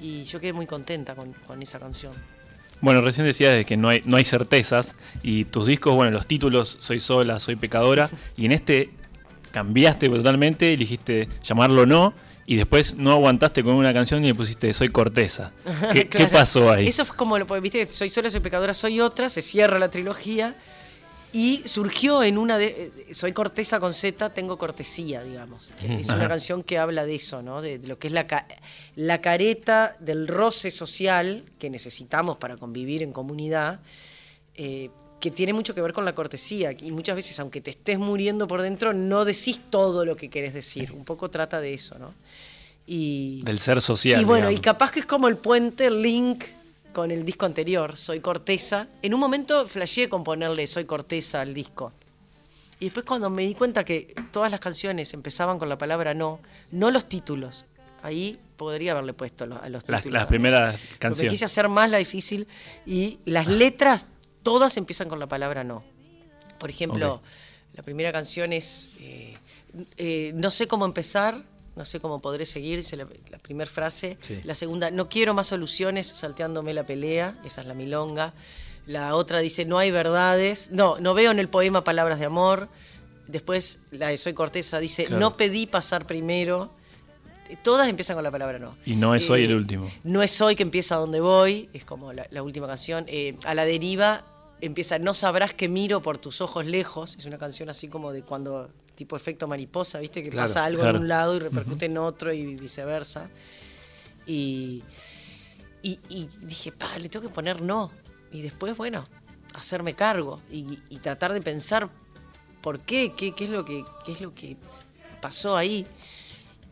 Y 0.00 0.24
yo 0.24 0.40
quedé 0.40 0.52
muy 0.52 0.66
contenta 0.66 1.14
con, 1.14 1.32
con 1.46 1.62
esa 1.62 1.78
canción. 1.78 2.12
Bueno, 2.80 3.00
recién 3.00 3.24
decías 3.24 3.54
de 3.54 3.64
que 3.64 3.76
no 3.76 3.88
hay, 3.88 4.00
no 4.04 4.16
hay 4.16 4.24
certezas 4.24 4.96
y 5.22 5.44
tus 5.44 5.66
discos, 5.66 5.94
bueno, 5.94 6.10
los 6.10 6.26
títulos 6.26 6.76
Soy 6.80 6.98
sola, 7.00 7.38
Soy 7.40 7.54
pecadora 7.56 8.10
y 8.36 8.44
en 8.46 8.52
este 8.52 8.90
cambiaste 9.54 10.08
totalmente, 10.08 10.74
elegiste 10.74 11.28
llamarlo 11.44 11.86
no 11.86 12.12
y 12.44 12.56
después 12.56 12.96
no 12.96 13.12
aguantaste 13.12 13.62
con 13.62 13.74
una 13.76 13.92
canción 13.94 14.22
y 14.24 14.28
le 14.28 14.34
pusiste 14.34 14.74
Soy 14.74 14.88
corteza. 14.90 15.52
¿Qué, 15.92 16.26
pasó 16.26 16.70
ahí? 16.72 16.88
Eso 16.88 17.04
fue 17.04 17.16
como, 17.16 17.38
lo- 17.38 17.46
viste, 17.60 17.86
soy 17.86 18.10
sola, 18.10 18.28
soy 18.28 18.40
pecadora, 18.40 18.74
soy 18.74 19.00
otra, 19.00 19.28
se 19.30 19.40
cierra 19.40 19.78
la 19.78 19.90
trilogía 19.90 20.54
y 21.32 21.62
surgió 21.64 22.22
en 22.22 22.36
una 22.38 22.58
de, 22.58 22.92
eh, 23.08 23.14
soy 23.14 23.32
corteza 23.32 23.80
con 23.80 23.92
Z, 23.94 24.30
tengo 24.30 24.58
cortesía, 24.58 25.22
digamos. 25.22 25.72
que 25.80 26.00
Es 26.00 26.08
una 26.08 26.28
canción 26.28 26.62
que 26.62 26.78
habla 26.78 27.04
de 27.06 27.14
eso, 27.16 27.42
¿no? 27.42 27.60
De, 27.62 27.78
de 27.78 27.88
lo 27.88 27.98
que 27.98 28.06
es 28.08 28.12
la, 28.12 28.26
ca- 28.26 28.46
la 28.96 29.20
careta 29.20 29.96
del 30.00 30.28
roce 30.28 30.70
social 30.70 31.44
que 31.58 31.70
necesitamos 31.70 32.36
para 32.36 32.56
convivir 32.56 33.02
en 33.02 33.12
comunidad. 33.12 33.80
eh, 34.56 34.90
que 35.24 35.30
tiene 35.30 35.54
mucho 35.54 35.74
que 35.74 35.80
ver 35.80 35.94
con 35.94 36.04
la 36.04 36.14
cortesía 36.14 36.72
y 36.78 36.92
muchas 36.92 37.16
veces 37.16 37.40
aunque 37.40 37.62
te 37.62 37.70
estés 37.70 37.98
muriendo 37.98 38.46
por 38.46 38.60
dentro 38.60 38.92
no 38.92 39.24
decís 39.24 39.62
todo 39.70 40.04
lo 40.04 40.16
que 40.16 40.28
querés 40.28 40.52
decir 40.52 40.92
un 40.92 41.02
poco 41.02 41.30
trata 41.30 41.62
de 41.62 41.72
eso 41.72 41.98
no 41.98 42.12
y 42.86 43.40
Del 43.42 43.58
ser 43.58 43.80
social. 43.80 44.20
y 44.20 44.24
bueno, 44.26 44.48
y 44.48 44.56
digamos. 44.56 44.64
capaz 44.64 44.92
que 44.92 45.00
es 45.00 45.06
como 45.06 45.26
el 45.28 45.38
puente, 45.38 45.86
el 45.86 46.02
link 46.02 46.44
con 46.92 47.10
el 47.10 47.24
disco 47.24 47.46
anterior, 47.46 47.96
Soy 47.96 48.20
Corteza. 48.20 48.86
En 49.00 49.14
un 49.14 49.20
momento 49.20 49.66
flasheé 49.66 50.10
con 50.10 50.22
ponerle 50.22 50.66
Soy 50.66 50.84
Corteza 50.84 51.40
al 51.40 51.54
disco. 51.54 51.92
Y 52.80 52.84
después 52.86 53.06
cuando 53.06 53.30
me 53.30 53.42
di 53.46 53.54
cuenta 53.54 53.84
que 53.84 54.14
todas 54.30 54.50
las 54.50 54.60
canciones 54.60 55.14
empezaban 55.14 55.58
con 55.58 55.70
la 55.70 55.78
palabra 55.78 56.12
no, 56.12 56.40
no 56.72 56.90
los 56.90 57.08
títulos, 57.08 57.64
ahí 58.02 58.38
podría 58.58 58.92
haberle 58.92 59.14
puesto 59.14 59.44
a 59.44 59.46
los 59.46 59.70
las, 59.70 59.84
títulos. 59.84 60.12
las 60.12 60.26
primeras 60.26 60.74
Pero 60.76 60.92
Me 60.92 60.98
canciones. 60.98 61.32
quise 61.32 61.44
hacer 61.46 61.68
más 61.68 61.90
la 61.90 61.96
difícil 61.96 62.46
y 62.84 63.18
las 63.24 63.46
letras 63.46 64.08
todas 64.44 64.76
empiezan 64.76 65.08
con 65.08 65.18
la 65.18 65.26
palabra 65.26 65.64
no. 65.64 65.82
Por 66.60 66.70
ejemplo, 66.70 67.20
la 67.74 67.82
primera 67.82 68.12
canción 68.12 68.52
es 68.52 68.90
eh, 69.00 69.36
eh, 69.96 70.30
No 70.36 70.52
sé 70.52 70.68
cómo 70.68 70.84
empezar, 70.84 71.42
no 71.74 71.84
sé 71.84 71.98
cómo 71.98 72.20
podré 72.20 72.44
seguir, 72.44 72.76
dice 72.78 72.96
la, 72.96 73.08
la 73.30 73.38
primera 73.38 73.68
frase. 73.68 74.16
Sí. 74.20 74.40
La 74.44 74.54
segunda, 74.54 74.92
No 74.92 75.08
quiero 75.08 75.34
más 75.34 75.48
soluciones, 75.48 76.06
salteándome 76.06 76.72
la 76.72 76.84
pelea, 76.86 77.36
esa 77.44 77.62
es 77.62 77.66
la 77.66 77.74
milonga. 77.74 78.32
La 78.86 79.16
otra 79.16 79.40
dice 79.40 79.64
No 79.64 79.78
hay 79.78 79.90
verdades, 79.90 80.70
no, 80.70 80.98
no 81.00 81.14
veo 81.14 81.30
en 81.32 81.38
el 81.40 81.48
poema 81.48 81.82
palabras 81.82 82.20
de 82.20 82.26
amor. 82.26 82.68
Después 83.26 83.78
la 83.90 84.08
de 84.08 84.16
Soy 84.18 84.34
Corteza 84.34 84.78
dice 84.78 85.06
Claro. 85.06 85.18
No 85.20 85.36
pedí 85.36 85.66
pasar 85.66 86.06
primero. 86.06 86.70
Todas 87.62 87.88
empiezan 87.88 88.16
con 88.16 88.24
la 88.24 88.30
palabra 88.30 88.58
no. 88.58 88.76
Y 88.86 88.94
no 88.96 89.14
es 89.14 89.28
hoy 89.30 89.42
Eh, 89.42 89.44
el 89.46 89.54
último. 89.54 89.90
no 90.04 90.22
es 90.22 90.40
hoy 90.40 90.54
que 90.56 90.62
empieza 90.62 90.96
donde 90.96 91.20
voy, 91.20 91.68
es 91.72 91.84
como 91.84 92.12
la, 92.12 92.26
la 92.30 92.42
última 92.42 92.66
canción. 92.66 93.04
Eh, 93.08 93.36
a 93.44 93.54
la 93.54 93.64
deriva 93.64 94.24
empieza, 94.64 94.98
no 94.98 95.14
sabrás 95.14 95.52
que 95.54 95.68
miro 95.68 96.02
por 96.02 96.18
tus 96.18 96.40
ojos 96.40 96.66
lejos, 96.66 97.16
es 97.18 97.26
una 97.26 97.38
canción 97.38 97.68
así 97.68 97.88
como 97.88 98.12
de 98.12 98.22
cuando, 98.22 98.70
tipo 98.94 99.16
efecto 99.16 99.46
mariposa, 99.46 99.98
viste, 100.00 100.22
que 100.22 100.30
Claro, 100.30 100.48
pasa 100.48 100.64
algo 100.64 100.82
claro. 100.82 100.96
en 100.98 101.02
un 101.04 101.08
lado 101.08 101.36
y 101.36 101.38
repercute 101.38 101.86
en 101.86 101.98
otro 101.98 102.32
y 102.32 102.56
viceversa. 102.56 103.30
Y, 104.26 104.82
y, 105.82 105.98
y 106.08 106.28
dije, 106.42 106.72
pa, 106.72 106.96
le 106.98 107.08
tengo 107.08 107.28
que 107.28 107.34
poner 107.34 107.60
no. 107.62 107.90
Y 108.32 108.42
después, 108.42 108.76
bueno, 108.76 109.04
hacerme 109.54 109.94
cargo 109.94 110.40
y, 110.50 110.78
y 110.88 110.98
tratar 110.98 111.32
de 111.32 111.40
pensar 111.40 111.90
por 112.62 112.80
qué, 112.80 113.12
qué, 113.16 113.34
qué 113.34 113.44
es 113.44 113.50
lo 113.50 113.64
que, 113.64 113.84
qué 114.04 114.12
es 114.12 114.20
lo 114.20 114.34
que 114.34 114.56
pasó 115.20 115.56
ahí. 115.56 115.86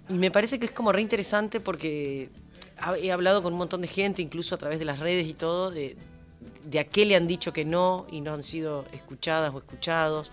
Y 0.09 0.15
me 0.15 0.31
parece 0.31 0.59
que 0.59 0.67
es 0.67 0.73
como 0.73 0.93
re 0.93 1.03
interesante 1.03 1.61
porque 1.61 2.31
he 3.01 3.13
hablado 3.13 3.43
con 3.43 3.53
un 3.53 3.59
montón 3.59 3.83
de 3.83 3.89
gente, 3.89 4.23
incluso 4.23 4.55
a 4.55 4.59
través 4.59 4.79
de 4.79 4.85
las 4.85 4.99
redes 4.99 5.27
y 5.27 5.35
todo, 5.35 5.71
de, 5.71 5.97
de 6.65 6.79
a 6.81 6.85
qué 6.85 7.05
le 7.05 7.17
han 7.17 7.27
dicho 7.27 7.53
que 7.53 7.65
no 7.65 8.07
y 8.11 8.21
no 8.21 8.33
han 8.35 8.43
sido 8.43 8.85
escuchadas 8.93 9.53
o 9.55 9.59
escuchados, 9.59 10.33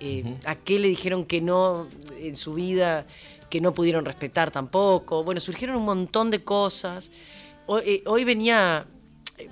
eh, 0.00 0.36
a 0.44 0.54
qué 0.56 0.78
le 0.78 0.88
dijeron 0.88 1.24
que 1.24 1.40
no 1.40 1.88
en 2.18 2.36
su 2.36 2.54
vida, 2.54 3.06
que 3.50 3.60
no 3.60 3.72
pudieron 3.74 4.04
respetar 4.04 4.50
tampoco. 4.50 5.22
Bueno, 5.24 5.40
surgieron 5.40 5.76
un 5.76 5.84
montón 5.84 6.30
de 6.30 6.42
cosas. 6.44 7.10
Hoy, 7.66 7.82
eh, 7.86 8.02
hoy 8.06 8.24
venía, 8.24 8.86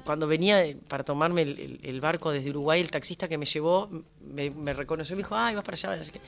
cuando 0.04 0.26
venía 0.26 0.64
para 0.88 1.04
tomarme 1.04 1.42
el, 1.42 1.58
el- 1.58 1.80
el 1.82 2.00
barco 2.00 2.30
desde 2.30 2.50
Uruguay, 2.50 2.80
el 2.80 2.90
taxista 2.90 3.28
que 3.28 3.38
me 3.38 3.46
llevó 3.46 3.88
me, 4.20 4.50
me 4.50 4.72
reconoció 4.72 5.14
y 5.14 5.16
me 5.16 5.22
dijo, 5.22 5.34
ay, 5.36 5.54
vas 5.54 5.64
para 5.64 5.74
allá. 5.76 5.92
así 6.00 6.10
que, 6.12 6.20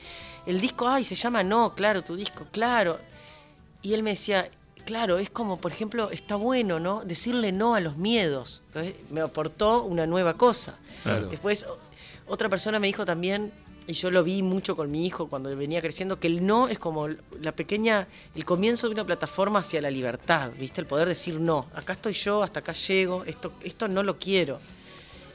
El 0.45 0.59
disco, 0.61 0.87
ay, 0.87 1.03
se 1.03 1.15
llama 1.15 1.43
No, 1.43 1.73
claro, 1.73 2.03
tu 2.03 2.15
disco, 2.15 2.47
claro. 2.51 2.99
Y 3.81 3.93
él 3.93 4.01
me 4.03 4.11
decía, 4.11 4.49
claro, 4.87 5.17
es 5.17 5.29
como, 5.29 5.57
por 5.57 5.73
ejemplo, 5.73 6.09
está 6.11 6.37
bueno, 6.37 6.79
¿no? 6.79 7.03
Decirle 7.03 7.51
no 7.51 7.75
a 7.75 7.81
los 7.81 7.97
miedos. 7.97 8.63
Entonces 8.67 8.95
me 9.11 9.19
aportó 9.19 9.83
una 9.83 10.07
nueva 10.07 10.35
cosa. 10.35 10.77
Claro. 11.03 11.27
Después, 11.27 11.67
otra 12.25 12.47
persona 12.47 12.79
me 12.79 12.87
dijo 12.87 13.05
también, 13.05 13.51
y 13.85 13.91
yo 13.93 14.09
lo 14.09 14.23
vi 14.23 14.41
mucho 14.43 14.77
con 14.77 14.89
mi 14.89 15.05
hijo 15.05 15.27
cuando 15.27 15.53
venía 15.57 15.81
creciendo, 15.81 16.21
que 16.21 16.27
el 16.27 16.47
no 16.47 16.69
es 16.69 16.79
como 16.79 17.09
la 17.09 17.51
pequeña, 17.51 18.07
el 18.33 18.45
comienzo 18.45 18.87
de 18.87 18.93
una 18.93 19.05
plataforma 19.05 19.59
hacia 19.59 19.81
la 19.81 19.91
libertad, 19.91 20.51
¿viste? 20.57 20.79
El 20.79 20.87
poder 20.87 21.09
decir 21.09 21.37
no. 21.37 21.65
Acá 21.75 21.91
estoy 21.93 22.13
yo, 22.13 22.41
hasta 22.41 22.61
acá 22.61 22.71
llego, 22.71 23.25
esto, 23.25 23.51
esto 23.63 23.89
no 23.89 24.03
lo 24.03 24.17
quiero. 24.17 24.57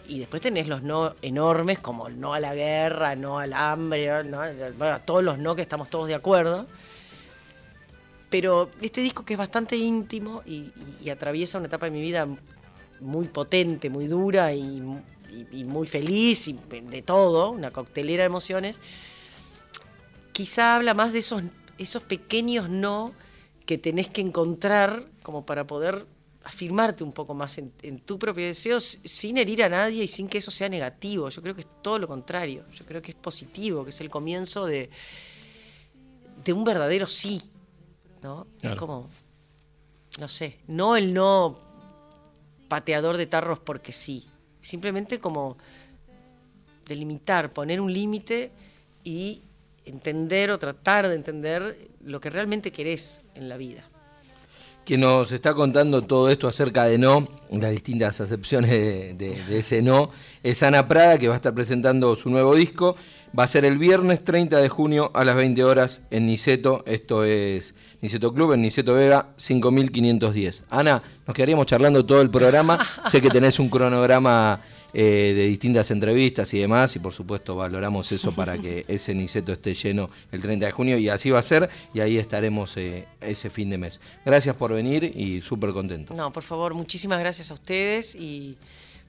Y 0.09 0.19
después 0.19 0.41
tenés 0.41 0.67
los 0.67 0.83
no 0.83 1.15
enormes, 1.21 1.79
como 1.79 2.09
el 2.09 2.19
no 2.19 2.33
a 2.33 2.41
la 2.41 2.55
guerra, 2.55 3.17
no 3.17 3.39
al 3.39 3.53
hambre, 3.53 4.25
no, 4.25 4.41
bueno, 4.79 4.99
todos 5.05 5.23
los 5.23 5.37
no 5.37 5.55
que 5.55 5.63
estamos 5.63 5.91
todos 5.91 6.09
de 6.09 6.15
acuerdo. 6.15 6.67
Pero 8.33 8.71
este 8.81 9.03
disco 9.03 9.27
que 9.27 9.35
es 9.35 9.39
bastante 9.39 9.77
íntimo 9.77 10.43
y, 10.47 10.73
atraviesa 11.11 11.59
una 11.59 11.67
etapa 11.67 11.85
de 11.85 11.93
mi 11.93 12.01
vida 12.01 12.27
muy 12.99 13.29
potente, 13.29 13.91
muy 13.91 14.07
dura 14.07 14.55
y, 14.55 14.81
muy 15.67 15.87
feliz 15.87 16.51
de 16.71 17.03
todo, 17.03 17.51
una 17.51 17.71
coctelera 17.71 18.23
de 18.23 18.29
emociones, 18.29 18.81
quizá 20.33 20.77
habla 20.77 20.95
más 20.95 21.13
de 21.13 21.19
esos, 21.19 21.43
esos 21.77 22.03
pequeños 22.05 22.71
no 22.71 23.13
que 23.67 23.77
tenés 23.77 24.09
que 24.09 24.23
encontrar 24.23 25.05
como 25.23 25.45
para 25.45 25.67
poder 25.67 26.07
afirmarte 26.43 27.05
un 27.05 27.13
poco 27.13 27.35
más 27.35 27.59
en, 27.59 27.71
en 27.83 28.01
tu 28.01 28.19
propio 28.19 28.47
deseo 28.47 28.81
sin 28.81 29.37
herir 29.37 29.63
a 29.63 29.69
nadie 29.69 30.05
y 30.05 30.09
sin 30.09 30.27
que 30.27 30.39
eso 30.39 30.51
sea 30.51 30.71
negativo. 30.71 31.29
Yo 31.29 31.43
creo 31.43 31.55
que 31.55 31.61
es 31.61 31.69
todo 31.83 31.99
lo 31.99 32.09
contrario. 32.09 32.65
Yo 32.73 32.87
creo 32.87 33.03
que 33.03 33.11
es 33.11 33.17
positivo, 33.17 33.85
que 33.85 33.91
es 33.91 34.01
el 34.01 34.09
comienzo 34.09 34.65
de, 34.65 34.89
de 36.43 36.53
un 36.55 36.65
verdadero 36.65 37.07
sí. 37.07 37.43
¿No? 38.23 38.47
Es 38.63 38.75
como, 38.75 39.09
no 40.21 40.29
sé, 40.29 40.59
no 40.69 40.97
el 40.97 41.13
no 41.13 41.59
pateador 42.69 43.17
de 43.17 43.27
tarros 43.27 43.59
porque 43.59 43.93
sí. 43.93 44.27
Simplemente 44.61 45.19
como 45.19 45.57
delimitar, 46.87 47.53
poner 47.53 47.81
un 47.81 47.93
límite 47.93 48.51
y 49.05 49.43
entender 49.85 50.51
o 50.51 50.59
tratar 50.59 51.09
de 51.09 51.15
entender 51.15 51.89
lo 52.05 52.21
que 52.21 52.31
realmente 52.31 52.71
querés 52.71 53.23
en 53.35 53.49
la 53.49 53.57
vida. 53.57 53.83
Quien 54.85 55.01
nos 55.01 55.31
está 55.31 55.55
contando 55.55 56.03
todo 56.03 56.29
esto 56.29 56.49
acerca 56.49 56.85
de 56.85 56.99
no, 56.99 57.25
las 57.51 57.71
distintas 57.71 58.21
acepciones 58.21 58.71
de, 58.71 59.15
de- 59.15 59.45
de 59.45 59.59
ese 59.59 59.81
no, 59.81 60.11
es 60.43 60.61
Ana 60.65 60.89
Prada, 60.89 61.19
que 61.19 61.29
va 61.29 61.35
a 61.35 61.37
estar 61.37 61.55
presentando 61.55 62.17
su 62.17 62.31
nuevo 62.31 62.55
disco. 62.55 62.97
Va 63.39 63.45
a 63.45 63.49
ser 63.49 63.65
el 63.65 63.79
viernes 63.79 64.23
30 64.23 64.61
de 64.61 64.69
junio 64.69 65.11
a 65.15 65.25
las 65.25 65.37
20 65.37 65.65
horas 65.65 66.03
en 66.11 66.27
Niceto. 66.27 66.85
Esto 66.87 67.25
es 67.25 67.75
Niceto 68.03 68.35
Club, 68.35 68.53
en 68.53 68.61
Niceto 68.61 68.93
Vega, 68.93 69.31
5510. 69.39 70.65
Ana, 70.69 71.03
nos 71.27 71.35
quedaríamos 71.35 71.65
charlando 71.65 72.05
todo 72.05 72.21
el 72.21 72.29
programa. 72.29 72.79
sé 73.11 73.23
que 73.23 73.31
tenés 73.31 73.59
un 73.59 73.71
cronograma 73.71 74.61
eh, 74.93 75.33
de 75.35 75.47
distintas 75.47 75.91
entrevistas 75.91 76.53
y 76.53 76.59
demás, 76.59 76.95
y 76.97 76.99
por 76.99 77.15
supuesto 77.15 77.57
valoramos 77.57 78.13
eso 78.13 78.33
para 78.33 78.59
que 78.59 78.85
ese 78.89 79.15
Niceto 79.15 79.51
esté 79.53 79.73
lleno 79.73 80.11
el 80.31 80.43
30 80.43 80.67
de 80.67 80.73
junio, 80.73 80.99
y 80.99 81.09
así 81.09 81.31
va 81.31 81.39
a 81.39 81.43
ser, 81.43 81.71
y 81.95 82.01
ahí 82.01 82.19
estaremos 82.19 82.77
eh, 82.77 83.09
ese 83.23 83.49
fin 83.49 83.71
de 83.71 83.79
mes. 83.79 83.99
Gracias 84.27 84.55
por 84.57 84.75
venir 84.75 85.05
y 85.05 85.41
súper 85.41 85.73
contento. 85.73 86.13
No, 86.13 86.31
por 86.35 86.43
favor, 86.43 86.75
muchísimas 86.75 87.19
gracias 87.19 87.51
a 87.51 87.55
ustedes 87.55 88.15
y 88.15 88.59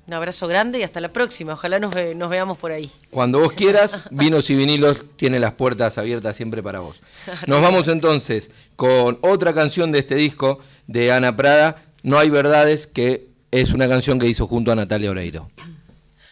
un 0.06 0.14
abrazo 0.14 0.48
grande 0.48 0.80
y 0.80 0.84
hasta 0.84 1.00
la 1.00 1.10
próxima. 1.10 1.54
Ojalá 1.54 1.80
nos, 1.80 1.94
ve- 1.94 2.14
nos 2.16 2.30
veamos 2.30 2.58
por 2.58 2.72
ahí. 2.72 2.92
Cuando 3.10 3.40
vos 3.40 3.54
quieras, 3.54 4.00
Vinos 4.12 4.50
y 4.50 4.56
Vinilos 4.56 5.04
tiene 5.16 5.40
las 5.40 5.54
puertas 5.54 5.98
abiertas 5.98 6.36
siempre 6.36 6.62
para 6.62 6.80
vos. 6.80 7.02
Nos 7.48 7.62
vamos 7.62 7.88
entonces 7.88 8.52
con 8.76 9.18
otra 9.22 9.54
canción 9.54 9.92
de 9.92 10.00
este 10.00 10.16
disco 10.16 10.60
de 10.88 11.12
Ana 11.14 11.36
Prada, 11.36 11.84
No 12.02 12.18
hay 12.20 12.30
verdades, 12.30 12.86
que 12.88 13.28
es 13.52 13.72
una 13.72 13.88
canción 13.88 14.20
que 14.20 14.28
hizo 14.28 14.46
junto 14.48 14.72
a 14.72 14.76
Natalia 14.76 15.12
Oreiro. 15.12 15.50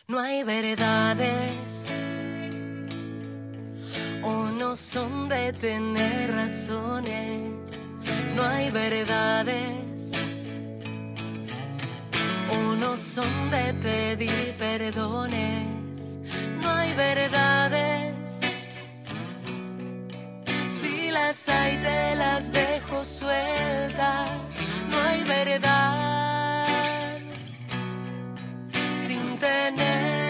No 0.07 0.19
hay 0.19 0.43
verdades 0.43 1.87
o 4.23 4.49
no 4.51 4.75
son 4.75 5.29
de 5.29 5.53
tener 5.53 6.31
razones. 6.31 7.41
No 8.35 8.43
hay 8.43 8.71
verdades 8.71 9.90
o 12.51 12.75
no 12.75 12.97
son 12.97 13.49
de 13.49 13.73
pedir 13.73 14.55
perdones. 14.57 16.17
No 16.61 16.69
hay 16.69 16.93
verdades. 16.93 18.15
Si 20.67 21.11
las 21.11 21.47
hay 21.49 21.77
te 21.77 22.15
las 22.15 22.51
dejo 22.51 23.03
sueltas. 23.03 24.29
No 24.89 24.97
hay 24.99 25.23
verdad 25.23 27.19
sin 29.07 29.37
tenerte 29.39 30.20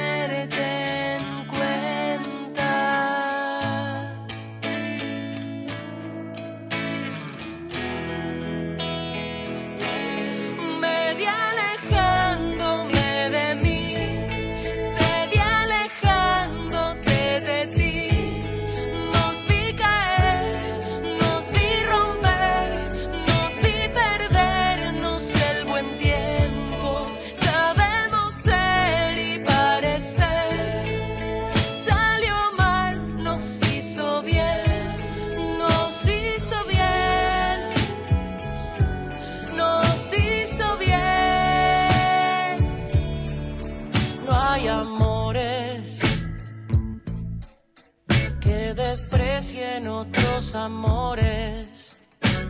amores. 50.56 51.98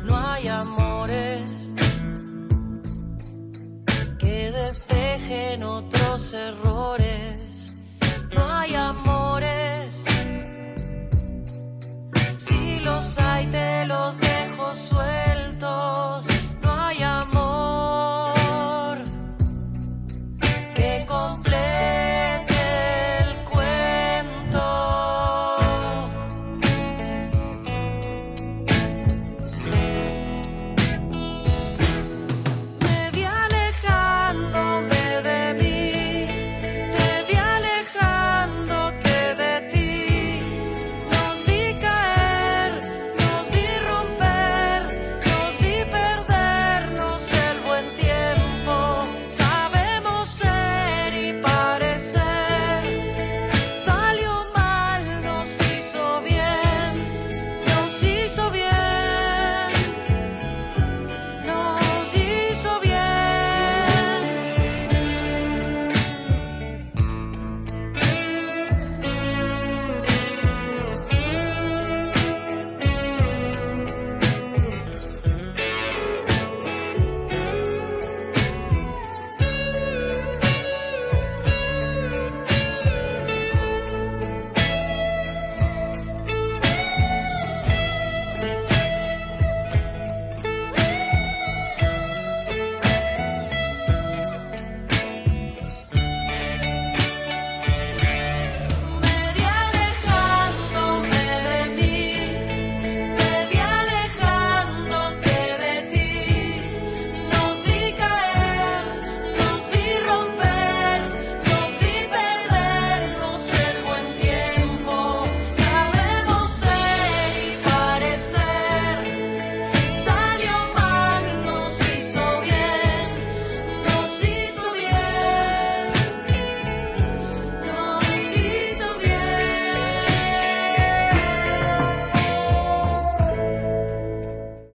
No 0.03 0.17
hay 0.17 0.47
amores 0.47 1.71
que 4.17 4.51
despejen 4.51 5.63
otros 5.63 6.33
errores. 6.33 7.00